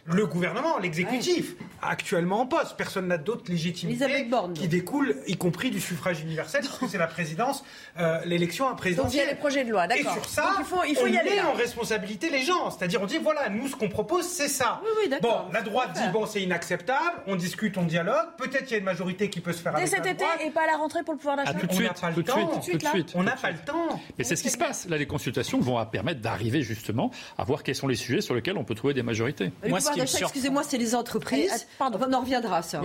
[0.05, 1.67] le gouvernement, l'exécutif, ouais.
[1.81, 2.77] actuellement en poste.
[2.77, 7.07] Personne n'a d'autre légitimité qui découle, y compris du suffrage universel, parce que c'est la
[7.07, 7.65] présidence,
[8.01, 9.05] euh, l'élection présidentielle.
[9.05, 10.11] Donc il y a les projets de loi, d'accord.
[10.11, 11.51] Et sur ça, il faut, il faut on y aller met là.
[11.51, 12.71] en responsabilité les gens.
[12.71, 14.81] C'est-à-dire, on dit, voilà, nous, ce qu'on propose, c'est ça.
[14.83, 15.45] Oui, oui, d'accord.
[15.47, 18.79] Bon, la droite dit, bon, c'est inacceptable, on discute, on dialogue, peut-être qu'il y a
[18.79, 20.41] une majorité qui peut se faire Dès avec cet la été droite.
[20.45, 21.55] et pas à la rentrée pour le pouvoir d'achat.
[21.55, 22.61] tout de suite, On n'a pas le temps.
[22.61, 23.13] tout de suite.
[23.15, 24.01] On n'a pas le temps.
[24.19, 24.89] Mais c'est ce qui se passe.
[24.89, 28.57] Là, les consultations vont permettre d'arriver justement à voir quels sont les sujets sur lesquels
[28.57, 29.51] on peut trouver des majorités.
[29.67, 31.67] Moi, ce qui me excusez-moi, c'est les entreprises.
[31.79, 32.81] Pardon, on en reviendra ça.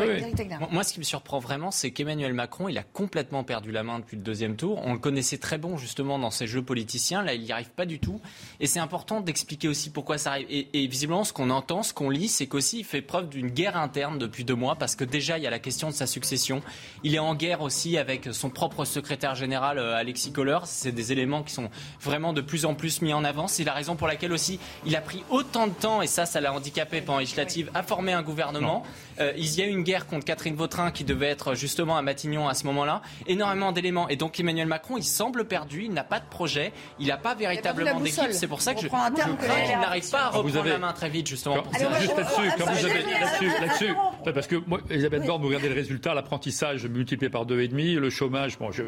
[0.71, 3.99] Moi, ce qui me surprend vraiment, c'est qu'Emmanuel Macron, il a complètement perdu la main
[3.99, 4.81] depuis le deuxième tour.
[4.85, 7.21] On le connaissait très bon justement dans ses jeux politiciens.
[7.23, 8.19] Là, il n'y arrive pas du tout.
[8.59, 10.47] Et c'est important d'expliquer aussi pourquoi ça arrive.
[10.49, 13.49] Et, et visiblement, ce qu'on entend, ce qu'on lit, c'est qu'aussi il fait preuve d'une
[13.49, 16.07] guerre interne depuis deux mois parce que déjà il y a la question de sa
[16.07, 16.61] succession.
[17.03, 20.59] Il est en guerre aussi avec son propre secrétaire général euh, Alexis Kohler.
[20.65, 21.69] C'est des éléments qui sont
[22.01, 23.47] vraiment de plus en plus mis en avant.
[23.47, 26.41] C'est la raison pour laquelle aussi il a pris autant de temps et ça, ça
[26.41, 28.83] l'a handicapé pendant législative à former un gouvernement.
[29.19, 32.01] Euh, il y a eu une guerre contre Catherine Vautrin qui devait être justement à
[32.01, 33.01] Matignon à ce moment-là.
[33.27, 34.07] Énormément d'éléments.
[34.09, 35.83] Et donc Emmanuel Macron, il semble perdu.
[35.85, 36.71] Il n'a pas de projet.
[36.99, 38.31] Il n'a pas véritablement d'équipe.
[38.31, 40.93] C'est pour ça que je, je crains qu'il n'arrive pas à Ah, reprendre la main
[40.93, 41.61] très vite justement.
[41.61, 43.95] pour Juste là-dessus, quand vous avez là-dessus, là-dessus,
[44.33, 47.93] parce que moi, Elisabeth Borne, vous regardez le résultat, l'apprentissage multiplié par deux et demi,
[47.95, 48.83] le chômage, bon, je.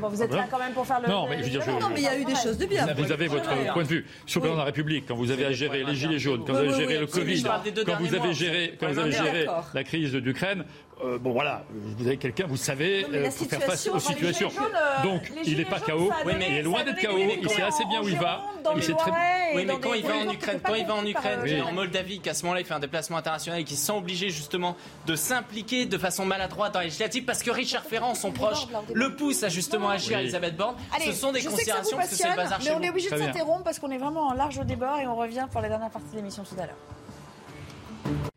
[0.00, 1.08] Bon, vous êtes là quand même pour faire le.
[1.08, 2.66] Non, mais je veux dire, je- Non, mais il y a eu des choses de
[2.66, 2.86] bien.
[2.96, 5.44] Vous avez votre point de vue sur le président de la République, quand vous avez
[5.46, 7.42] à gérer les gilets jaunes, quand vous avez géré le Covid,
[7.86, 9.70] quand vous avez géré, quand vous avez géré d'accord.
[9.74, 10.64] la crise d'Ukraine,
[11.04, 14.12] euh, bon voilà, vous avez quelqu'un, vous savez, Non, mais euh, faire face aux enfin,
[14.12, 14.50] situations.
[14.50, 17.48] jaunes, euh, Donc, il n'est pas KO, a mais il est loin d'être KO, il
[17.48, 18.42] sait assez bien où il va,
[18.76, 19.10] il sait très
[19.54, 22.34] Oui, mais quand il va en Ukraine, quand il va en Ukraine, en Moldavie, qu'à
[22.34, 25.86] ce moment-là il fait un déplacement international et qu'il se sent obligé justement de s'impliquer
[25.86, 29.48] de façon maladroite dans les législatives parce que Richard Ferrand, son proche, le pousse à
[29.48, 30.24] justement agir Oui.
[30.24, 30.76] Elisabeth Borne.
[31.04, 32.84] Ce sont des considérations parce que c'est le bazar mais chez on vous.
[32.84, 35.60] est obligé de s'interrompre parce qu'on est vraiment en large débat et on revient pour
[35.60, 38.29] la dernière partie de l'émission tout à l'heure.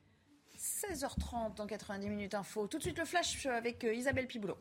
[0.92, 2.68] 16h30 dans 90 minutes info.
[2.68, 4.58] Tout de suite le flash avec euh, Isabelle Piboulot.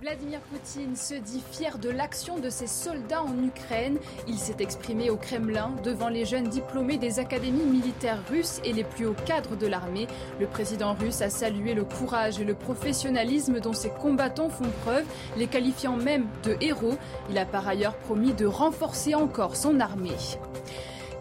[0.00, 3.98] Vladimir Poutine se dit fier de l'action de ses soldats en Ukraine.
[4.28, 8.84] Il s'est exprimé au Kremlin devant les jeunes diplômés des académies militaires russes et les
[8.84, 10.06] plus hauts cadres de l'armée.
[10.40, 15.06] Le président russe a salué le courage et le professionnalisme dont ses combattants font preuve,
[15.38, 16.98] les qualifiant même de héros.
[17.30, 20.18] Il a par ailleurs promis de renforcer encore son armée.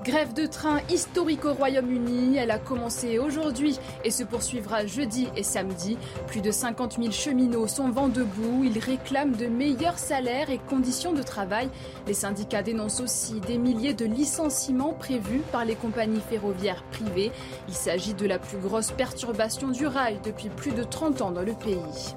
[0.04, 2.36] Grève de train historique au Royaume-Uni.
[2.36, 5.98] Elle a commencé aujourd'hui et se poursuivra jeudi et samedi.
[6.28, 8.66] Plus de 50 000 cheminots sont vent debout.
[8.66, 11.70] Ils réclament de meilleurs salaires et conditions de travail.
[12.06, 17.32] Les syndicats dénoncent aussi des milliers de licenciements prévus par les compagnies ferroviaires privées.
[17.70, 21.44] Il s'agit de la plus grosse perturbation du rail depuis plus de 30 ans dans
[21.44, 22.16] le pays.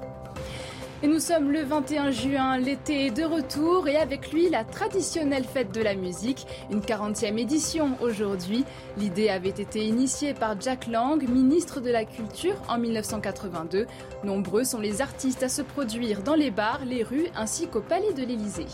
[1.03, 5.43] Et nous sommes le 21 juin, l'été est de retour et avec lui la traditionnelle
[5.43, 8.65] fête de la musique, une 40e édition aujourd'hui.
[8.97, 13.85] L'idée avait été initiée par Jack Lang, ministre de la Culture en 1982.
[14.23, 18.13] Nombreux sont les artistes à se produire dans les bars, les rues ainsi qu'au Palais
[18.13, 18.65] de l'Élysée.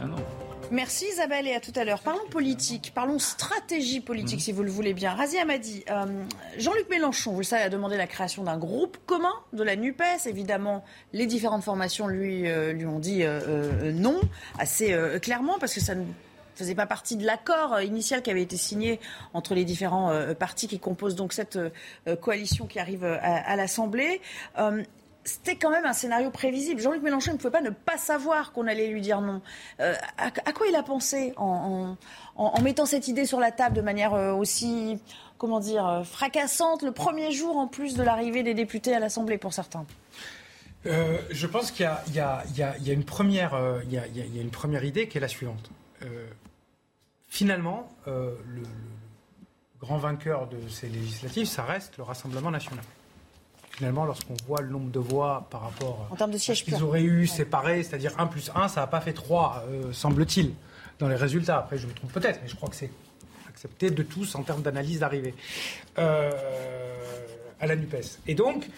[0.00, 0.06] Ah.
[0.70, 2.00] Merci Isabelle et à tout à l'heure.
[2.00, 5.14] Parlons politique, parlons stratégie politique si vous le voulez bien.
[5.14, 6.04] Razia m'a dit, euh,
[6.58, 10.26] Jean-Luc Mélenchon, vous le savez, a demandé la création d'un groupe commun de la NUPES.
[10.26, 14.20] Évidemment, les différentes formations lui, euh, lui ont dit euh, euh, non,
[14.58, 16.04] assez clairement, parce que ça ne
[16.54, 19.00] faisait pas partie de l'accord initial qui avait été signé
[19.32, 21.58] entre les différents partis qui composent donc cette
[22.20, 24.20] coalition qui arrive à, à l'Assemblée.
[25.28, 26.80] C'était quand même un scénario prévisible.
[26.80, 29.42] Jean-Luc Mélenchon ne pouvait pas ne pas savoir qu'on allait lui dire non.
[29.78, 31.96] Euh, à, quoi il a pensé en,
[32.62, 34.98] mettant cette idée sur la table de manière euh, aussi,
[35.36, 39.36] comment dire, euh, fracassante le premier jour en plus de l'arrivée des députés à l'Assemblée
[39.36, 39.84] pour certains?
[40.84, 42.44] Je pense qu'il y a,
[42.86, 43.52] une première,
[44.82, 45.70] idée qui est la suivante.
[47.28, 48.62] Finalement, le, le
[49.78, 52.82] grand vainqueur de ces législatives, ça reste le Rassemblement national.
[53.78, 56.64] Finalement, lorsqu'on voit le nombre de voix par rapport En termes de à sièges ce
[56.64, 60.52] qu'ils auraient eu séparés, c'est-à-dire 1 plus 1, ça n'a pas fait 3, euh, semble-t-il,
[60.98, 61.58] dans les résultats.
[61.58, 62.90] Après, je me trompe peut-être, mais je crois que c'est
[63.48, 65.32] accepté de tous en termes d'analyse d'arrivée
[65.96, 66.32] euh,
[67.60, 68.18] à la NUPES.
[68.26, 68.68] Et donc,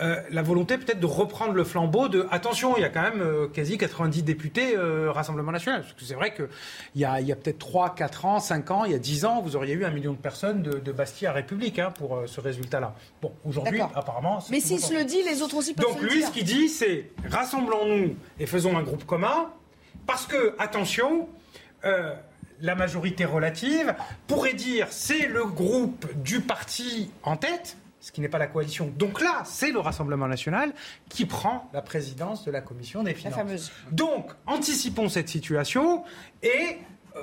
[0.00, 3.20] euh, la volonté peut-être de reprendre le flambeau de attention, il y a quand même
[3.20, 5.80] euh, quasi 90 députés euh, Rassemblement national.
[5.82, 6.46] Parce que c'est vrai qu'il
[6.94, 9.42] y a, y a peut-être 3, 4 ans, 5 ans, il y a 10 ans,
[9.42, 12.40] vous auriez eu un million de personnes de, de Bastille à République hein, pour ce
[12.40, 12.94] résultat-là.
[13.20, 14.38] Bon, aujourd'hui, apparemment.
[14.50, 16.28] Mais s'il se le dit, les autres aussi peuvent Donc se le lui, dire.
[16.28, 19.50] ce qu'il dit, c'est rassemblons-nous et faisons un groupe commun,
[20.06, 21.28] parce que, attention,
[21.82, 23.94] la majorité relative
[24.28, 28.92] pourrait dire c'est le groupe du parti en tête, ce qui n'est pas la coalition.
[28.96, 30.72] Donc là, c'est le Rassemblement national
[31.08, 33.34] qui prend la présidence de la commission des finances.
[33.34, 33.72] fameuse.
[33.90, 36.04] Donc, anticipons cette situation
[36.42, 36.78] et
[37.16, 37.20] euh,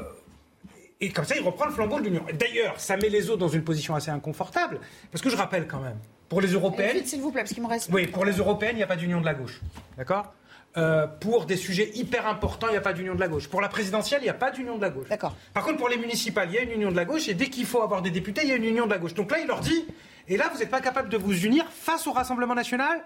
[1.02, 2.24] et comme ça, il reprend le flambeau de l'Union.
[2.40, 4.80] D'ailleurs, ça met les autres dans une position assez inconfortable,
[5.12, 5.98] parce que je rappelle quand même,
[6.30, 7.90] pour les européennes, s'il vous plaît, parce qu'il me reste.
[7.92, 9.62] oui, pour les européennes, il n'y a pas d'union de la gauche.
[9.98, 10.34] D'accord?
[10.78, 13.48] Euh, Pour des sujets hyper importants, il n'y a pas d'union de la gauche.
[13.48, 15.08] Pour la présidentielle, il n'y a pas d'union de la gauche.
[15.10, 15.34] D'accord.
[15.54, 17.48] Par contre, pour les municipales, il y a une union de la gauche, et dès
[17.48, 19.14] qu'il faut avoir des députés, il y a une union de la gauche.
[19.14, 19.86] Donc là, il leur dit,
[20.28, 23.02] et là, vous n'êtes pas capable de vous unir face au Rassemblement national?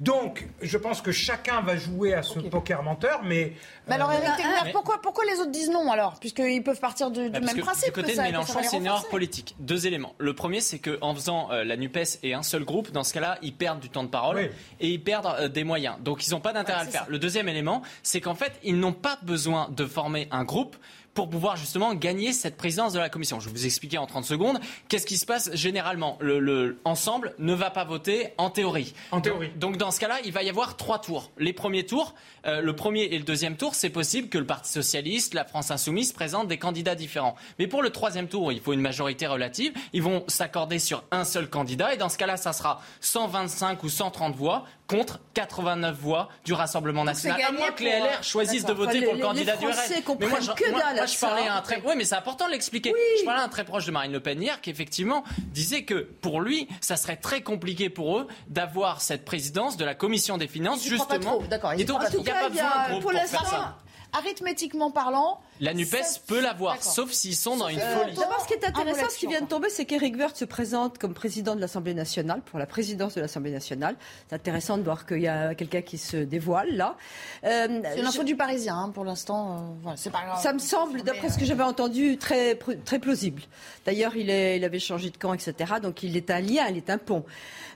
[0.00, 3.52] Donc, je pense que chacun va jouer à ce poker menteur, mais.
[3.88, 6.18] Mais alors, euh, Éric Tegner, pourquoi, pourquoi les autres disent non alors?
[6.20, 7.86] Puisqu'ils peuvent partir du, du Bah, même que principe.
[7.86, 9.54] Du côté que de ça- ça Mélenchon, c'est une erreur politique.
[9.58, 10.14] Deux éléments.
[10.18, 13.38] Le premier, c'est qu'en faisant euh, la NUPES et un seul groupe, dans ce cas-là,
[13.42, 14.50] ils perdent du temps de parole
[14.80, 15.96] et ils perdent euh, des moyens.
[16.00, 17.06] Donc, ils n'ont pas d'intérêt à le faire.
[17.08, 20.76] Le deuxième élément, c'est qu'en fait, ils n'ont pas besoin de former un groupe
[21.14, 23.40] pour pouvoir justement gagner cette présidence de la commission.
[23.40, 24.58] Je vais vous expliquer en 30 secondes.
[24.88, 28.94] Qu'est-ce qui se passe généralement le, le ensemble ne va pas voter en théorie.
[29.10, 29.50] En théorie.
[29.56, 31.30] Donc dans ce cas-là, il va y avoir trois tours.
[31.38, 32.14] Les premiers tours,
[32.46, 35.70] euh, le premier et le deuxième tour, c'est possible que le Parti socialiste, la France
[35.70, 37.36] insoumise présentent des candidats différents.
[37.58, 39.72] Mais pour le troisième tour, il faut une majorité relative.
[39.92, 43.88] Ils vont s'accorder sur un seul candidat et dans ce cas-là, ça sera 125 ou
[43.88, 44.64] 130 voix
[44.98, 47.40] contre 89 voix du Rassemblement national.
[47.42, 49.72] À moins que les LR choisissent de voter Enfin, pour les- le candidat du RN.
[50.20, 51.54] Mais moi, je, que moi- dalle moi, à je parlais ça.
[51.54, 52.92] à un très, oui, mais c'est important de l'expliquer.
[53.20, 55.94] Je parlais à un très proche de Marine Le Pen hier qui effectivement disait que
[56.20, 60.48] pour lui, ça serait très compliqué pour eux d'avoir cette présidence de la commission des
[60.48, 61.38] finances justement.
[61.48, 61.74] D'accord.
[61.74, 63.76] Il n'y a pas besoin de groupe pour pour faire ça.
[64.12, 68.14] Arithmétiquement parlant, La Nupes ça- peut l'avoir, sauf s'ils sont dans une Euh, folie.
[68.16, 70.98] D'abord, ce qui est intéressant, ce qui vient de tomber, c'est qu'Éric Woerth se présente
[70.98, 73.96] comme président de l'Assemblée nationale, pour la présidence de l'Assemblée nationale.
[74.28, 76.96] C'est intéressant de voir qu'il y a quelqu'un qui se dévoile, là.
[77.44, 79.52] Euh, c'est une info du Parisien hein, pour l'instant.
[79.56, 80.42] euh, voilà, c'est pas grave.
[80.42, 83.42] Ça me semble, d'après ce que j'avais entendu, très, très plausible.
[83.86, 85.74] D'ailleurs, il, est- il avait changé de camp, etc.
[85.82, 87.24] Donc, il est un lien, il est un pont.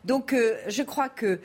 [0.05, 1.41] Donc, euh, je crois que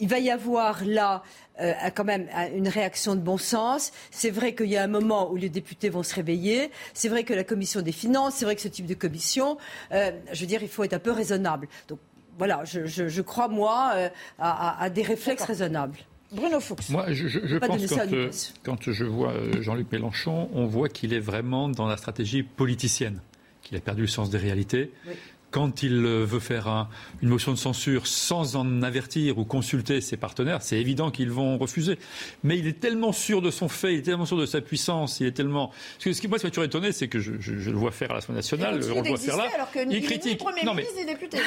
[0.00, 1.22] il va y avoir là
[1.60, 3.92] euh, quand même une réaction de bon sens.
[4.10, 6.70] C'est vrai qu'il y a un moment où les députés vont se réveiller.
[6.94, 9.56] C'est vrai que la commission des finances, c'est vrai que ce type de commission,
[9.92, 11.68] euh, je veux dire, il faut être un peu raisonnable.
[11.88, 11.98] Donc,
[12.38, 15.98] voilà, je, je- je crois, moi, euh, à, à- à des réflexes raisonnables.
[16.32, 16.90] Bruno Fuchs.
[16.90, 18.30] Moi, je, je- je Pas pense quand, euh,
[18.64, 23.20] quand je vois Jean-Luc Mélenchon, on voit qu'il est vraiment dans la stratégie politicienne,
[23.62, 24.92] qu'il a perdu le sens des réalités.
[25.56, 26.86] Quand il euh, veut faire un-
[27.22, 31.56] une motion de censure sans en avertir ou consulter ses partenaires, c'est évident qu'ils vont
[31.56, 31.98] refuser.
[32.44, 35.18] Mais il est tellement sûr de son fait, il est tellement sûr de sa puissance,
[35.20, 35.68] il est tellement.
[35.68, 37.70] Parce que ce qui moi, ce qui m'a toujours étonné, c'est que je, je- je
[37.70, 39.44] le vois faire à l'Assemblée nationale, Il on le voit faire là.
[39.44, 40.86] d'exister alors que ni- ni Premier Non, mais-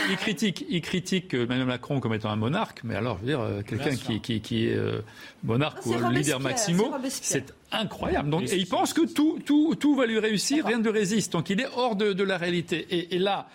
[0.10, 3.28] il critique, il critique euh, Emmanuel Macron comme étant un monarque, mais alors, je veux
[3.28, 5.01] dire, euh, quelqu'un qui, qui, qui est euh,
[5.43, 8.32] monarque C'est ou Robespierre, leader maximo, c'est incroyable.
[8.32, 11.32] Donc, et il pense que tout, tout, tout va lui réussir, rien ne lui résiste.
[11.34, 12.88] Donc, il est hors de, de la réalité.
[12.89, 13.47] Et, et là,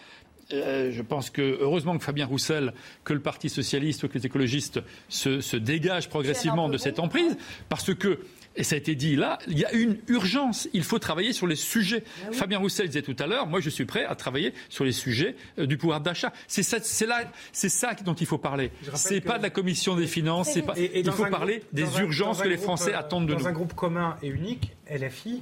[0.52, 2.72] euh, je pense que heureusement que Fabien Roussel,
[3.04, 7.36] que le Parti socialiste, que les écologistes se, se dégagent progressivement de cette emprise,
[7.68, 8.20] parce que
[8.56, 10.68] et ça a été dit là, il y a une urgence.
[10.74, 12.04] Il faut travailler sur les sujets.
[12.30, 15.34] Fabien Roussel disait tout à l'heure, moi je suis prêt à travailler sur les sujets
[15.58, 16.32] euh, du pouvoir d'achat.
[16.46, 18.70] C'est ça, c'est là, c'est ça dont il faut parler.
[18.94, 20.50] C'est pas de la commission des finances.
[20.52, 20.74] C'est pas.
[20.76, 22.94] Et- et il dans faut parler groupe- des dans urgences dans un que les Français
[22.94, 23.46] euh, attendent de Dans nous.
[23.48, 25.40] un groupe commun et unique, LFI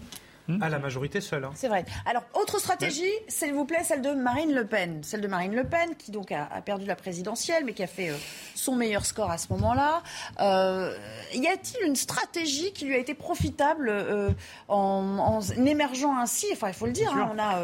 [0.49, 1.45] Hmm a la majorité seule.
[1.45, 1.51] hein.
[1.55, 1.85] C'est vrai.
[2.05, 5.03] Alors, autre stratégie, s'il vous plaît, celle de Marine Le Pen.
[5.05, 7.87] Celle de Marine Le Pen, qui donc a, a perdu la présidentielle, mais qui a
[7.87, 8.17] fait euh,
[8.55, 10.03] son meilleur score à ce moment-là.
[10.41, 10.97] Euh,
[11.35, 14.31] y a-t-il une stratégie qui lui a été profitable euh,
[14.69, 16.47] en, en émergeant ainsi?
[16.53, 17.63] Enfin, il faut le dire, hein, on a.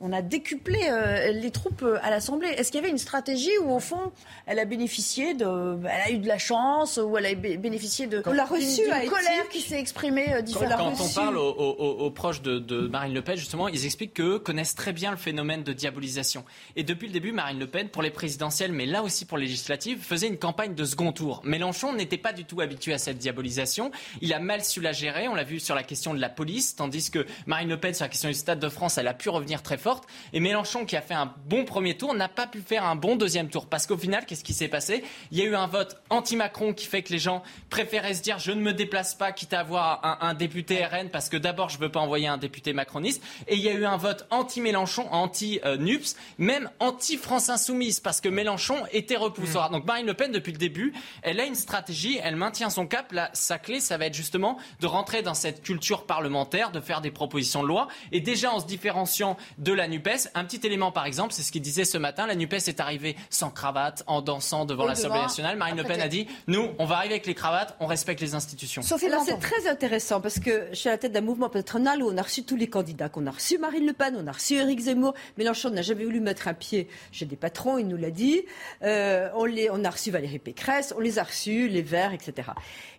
[0.00, 2.48] on a décuplé euh, les troupes euh, à l'Assemblée.
[2.48, 4.12] Est-ce qu'il y avait une stratégie où, au fond,
[4.46, 8.06] elle a bénéficié de, elle a eu de la chance, ou elle a bé- bénéficié
[8.06, 10.92] de On l'a reçue d'une à colère qui s'est exprimée euh, Quand, différemment?
[10.96, 14.14] Quand on parle aux, aux- aux proches de, de Marine Le Pen, justement, ils expliquent
[14.14, 16.44] qu'eux connaissent très bien le phénomène de diabolisation.
[16.76, 19.46] Et depuis le début, Marine Le Pen, pour les présidentielles, mais là aussi pour les
[19.46, 21.40] législatives, faisait une campagne de second tour.
[21.44, 23.90] Mélenchon n'était pas du tout habitué à cette diabolisation.
[24.20, 25.26] Il a mal su la gérer.
[25.28, 28.04] On l'a vu sur la question de la police, tandis que Marine Le Pen, sur
[28.04, 30.04] la question du Stade de France, elle a pu revenir très forte.
[30.34, 33.16] Et Mélenchon, qui a fait un bon premier tour, n'a pas pu faire un bon
[33.16, 33.66] deuxième tour.
[33.66, 35.02] Parce qu'au final, qu'est-ce qui s'est passé?
[35.30, 38.38] Il y a eu un vote anti-Macron qui fait que les gens préféraient se dire
[38.38, 41.70] je ne me déplace pas, quitte à avoir un, un député RN, parce que d'abord,
[41.70, 43.22] je ne veux pas envoyer un député macroniste.
[43.46, 48.76] Et il y a eu un vote anti-Mélenchon, anti-NUPS, même anti-France Insoumise, parce que Mélenchon
[48.92, 49.70] était repoussoir.
[49.70, 53.10] Donc Marine Le Pen, depuis le début, elle a une stratégie, elle maintient son cap.
[53.12, 57.00] Là, sa clé, ça va être justement de rentrer dans cette culture parlementaire, de faire
[57.00, 57.88] des propositions de loi.
[58.12, 61.52] Et déjà, en se différenciant de la NUPES, un petit élément, par exemple, c'est ce
[61.52, 65.20] qu'il disait ce matin, la NUPES est arrivée sans cravate, en dansant devant Oui, l'Assemblée
[65.20, 65.56] nationale.
[65.56, 68.20] Marine Le Après, Pen a dit, nous, on va arriver avec les cravates, on respecte
[68.20, 68.82] les institutions.
[68.82, 72.16] C'est très intéressant parce que je suis à la tête d'un mouvement patronal où on
[72.16, 73.08] a reçu tous les candidats.
[73.08, 75.14] qu'on a reçu Marine Le Pen, on a reçu Éric Zemmour.
[75.36, 78.42] Mélenchon n'a jamais voulu mettre un pied chez des patrons, il nous l'a dit.
[78.82, 82.50] Euh, on, les, on a reçu Valérie Pécresse, on les a reçus, les Verts, etc.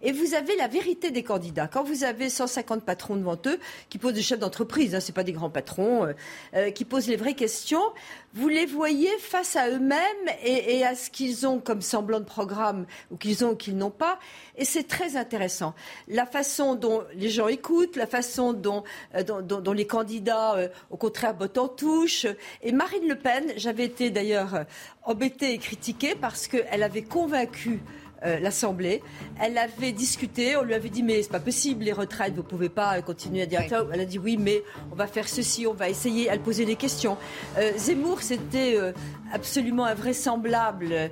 [0.01, 1.67] Et vous avez la vérité des candidats.
[1.67, 3.59] Quand vous avez 150 patrons devant eux,
[3.89, 6.05] qui posent des chefs d'entreprise, hein, c'est pas des grands patrons,
[6.53, 7.81] euh, euh, qui posent les vraies questions,
[8.33, 9.99] vous les voyez face à eux-mêmes
[10.43, 13.89] et, à ce qu'ils ont comme semblant de programme ou qu'ils ont ou qu'ils n'ont
[13.89, 14.19] pas.
[14.55, 15.73] Et c'est très intéressant.
[16.07, 18.83] La façon dont les gens écoutent, la façon dont,
[19.15, 22.27] euh, les candidats, euh, au contraire, bottent en touche.
[22.61, 24.65] Et Marine Le Pen, j'avais été d'ailleurs
[25.03, 27.81] embêtée et critiquée parce qu'elle avait convaincu
[28.25, 29.01] euh, l'Assemblée.
[29.41, 32.69] Elle avait discuté, on lui avait dit mais c'est pas possible les retraites, vous pouvez
[32.69, 33.85] pas continuer à dire ça.
[33.93, 36.27] Elle a dit oui mais on va faire ceci, on va essayer.
[36.29, 37.17] Elle posait des questions.
[37.57, 38.91] Euh, Zemmour c'était euh,
[39.33, 41.11] absolument invraisemblable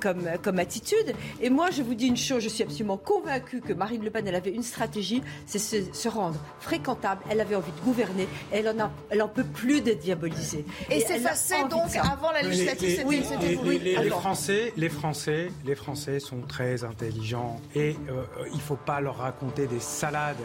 [0.00, 1.14] comme comme attitude.
[1.40, 4.26] Et moi je vous dis une chose, je suis absolument convaincue que Marine Le Pen
[4.26, 7.22] elle avait une stratégie, c'est se, rendre fréquentable.
[7.30, 8.28] Elle avait envie de gouverner.
[8.52, 10.64] elle en a, elle en peut plus d'être diabolisée.
[10.90, 13.04] Et, c'est passé donc avant la législative.
[13.22, 18.56] c'était les, les, les, Français, les Français, les Français sont très intelligents et euh, il
[18.56, 20.36] ne faut pas leur raconter des salades.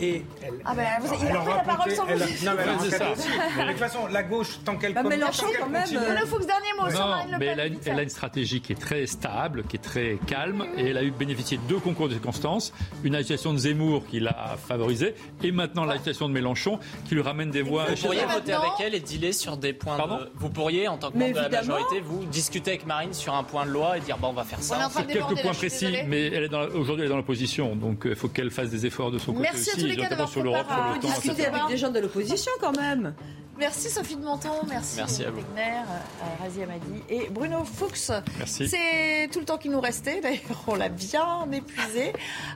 [0.00, 2.12] Et elle, ah ben, vous, il a pris la parole sans vous.
[2.12, 3.10] Non, mais ça.
[3.10, 5.88] De toute façon, la gauche, tant qu'elle bah, Mélenchon, quand même.
[5.92, 7.38] Le Fuchs, dernier mot non, Marine Le Pen.
[7.38, 10.64] Mais elle a, elle a, une stratégie qui est très stable, qui est très calme,
[10.76, 12.72] et elle a eu bénéficié de deux concours de circonstances.
[13.04, 17.50] Une agitation de Zemmour qui l'a favorisée, et maintenant l'agitation de Mélenchon qui lui ramène
[17.50, 17.86] des voix.
[17.86, 19.96] Vous pourriez voter avec elle et dealer sur des points.
[19.98, 20.30] De...
[20.34, 23.44] Vous pourriez, en tant que membre de la majorité, vous discuter avec Marine sur un
[23.44, 24.88] point de loi et dire bon, on va faire ça.
[24.90, 28.28] Sur quelques points précis, mais elle est aujourd'hui elle est dans l'opposition, donc il faut
[28.28, 30.98] qu'elle fasse des efforts de son côté Merci à tous les cas d'avoir préparé.
[31.00, 33.14] Discuter avec des gens de l'opposition quand même.
[33.58, 38.10] Merci Sophie de Menton, merci, merci à euh, Razi Amadi et Bruno Fuchs.
[38.36, 38.68] Merci.
[38.68, 42.12] C'est tout le temps qui nous restait, d'ailleurs on l'a bien épuisé.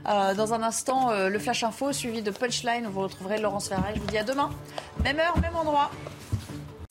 [0.06, 3.94] Euh, dans un instant, euh, le Flash Info suivi de Punchline, vous retrouverez Laurence Ferrari.
[3.96, 4.50] Je vous dis à demain,
[5.02, 5.90] même heure, même endroit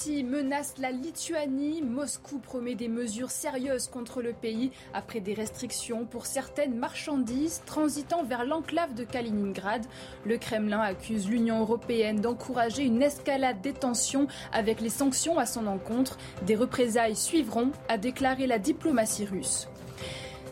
[0.07, 1.81] menace la Lituanie.
[1.81, 8.23] Moscou promet des mesures sérieuses contre le pays après des restrictions pour certaines marchandises transitant
[8.23, 9.85] vers l'enclave de Kaliningrad.
[10.25, 15.67] Le Kremlin accuse l'Union européenne d'encourager une escalade des tensions avec les sanctions à son
[15.67, 16.17] encontre.
[16.45, 19.67] Des représailles suivront, a déclaré la diplomatie russe.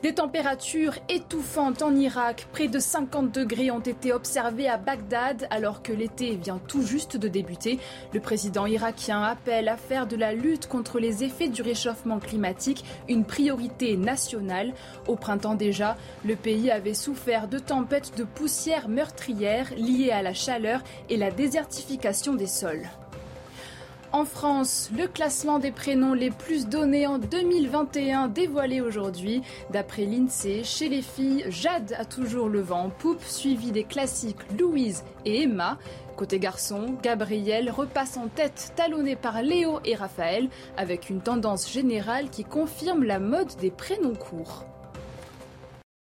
[0.04, 5.82] Des températures étouffantes en Irak, près de 50 degrés ont été observés à Bagdad alors
[5.82, 7.80] que l'été vient tout juste de débuter.
[8.14, 12.86] Le président irakien appelle à faire de la lutte contre les effets du réchauffement climatique
[13.10, 14.74] une priorité nationale.
[15.08, 20.36] Au printemps déjà, le pays avait souffert de tempêtes de poussière meurtrières liées à la
[20.36, 22.88] chaleur et la désertification des sols.
[24.14, 29.42] En France, le classement des prénoms les plus donnés en 2021 dévoilé aujourd'hui.
[29.70, 34.40] D'après l'INSEE, chez les filles, Jade a toujours le vent en poupe, suivi des classiques
[34.58, 35.78] Louise et Emma.
[36.16, 40.48] Côté garçon, Gabriel repasse en tête, talonné par Léo et Raphaël,
[40.78, 44.66] avec une tendance générale qui confirme la mode des prénoms courts.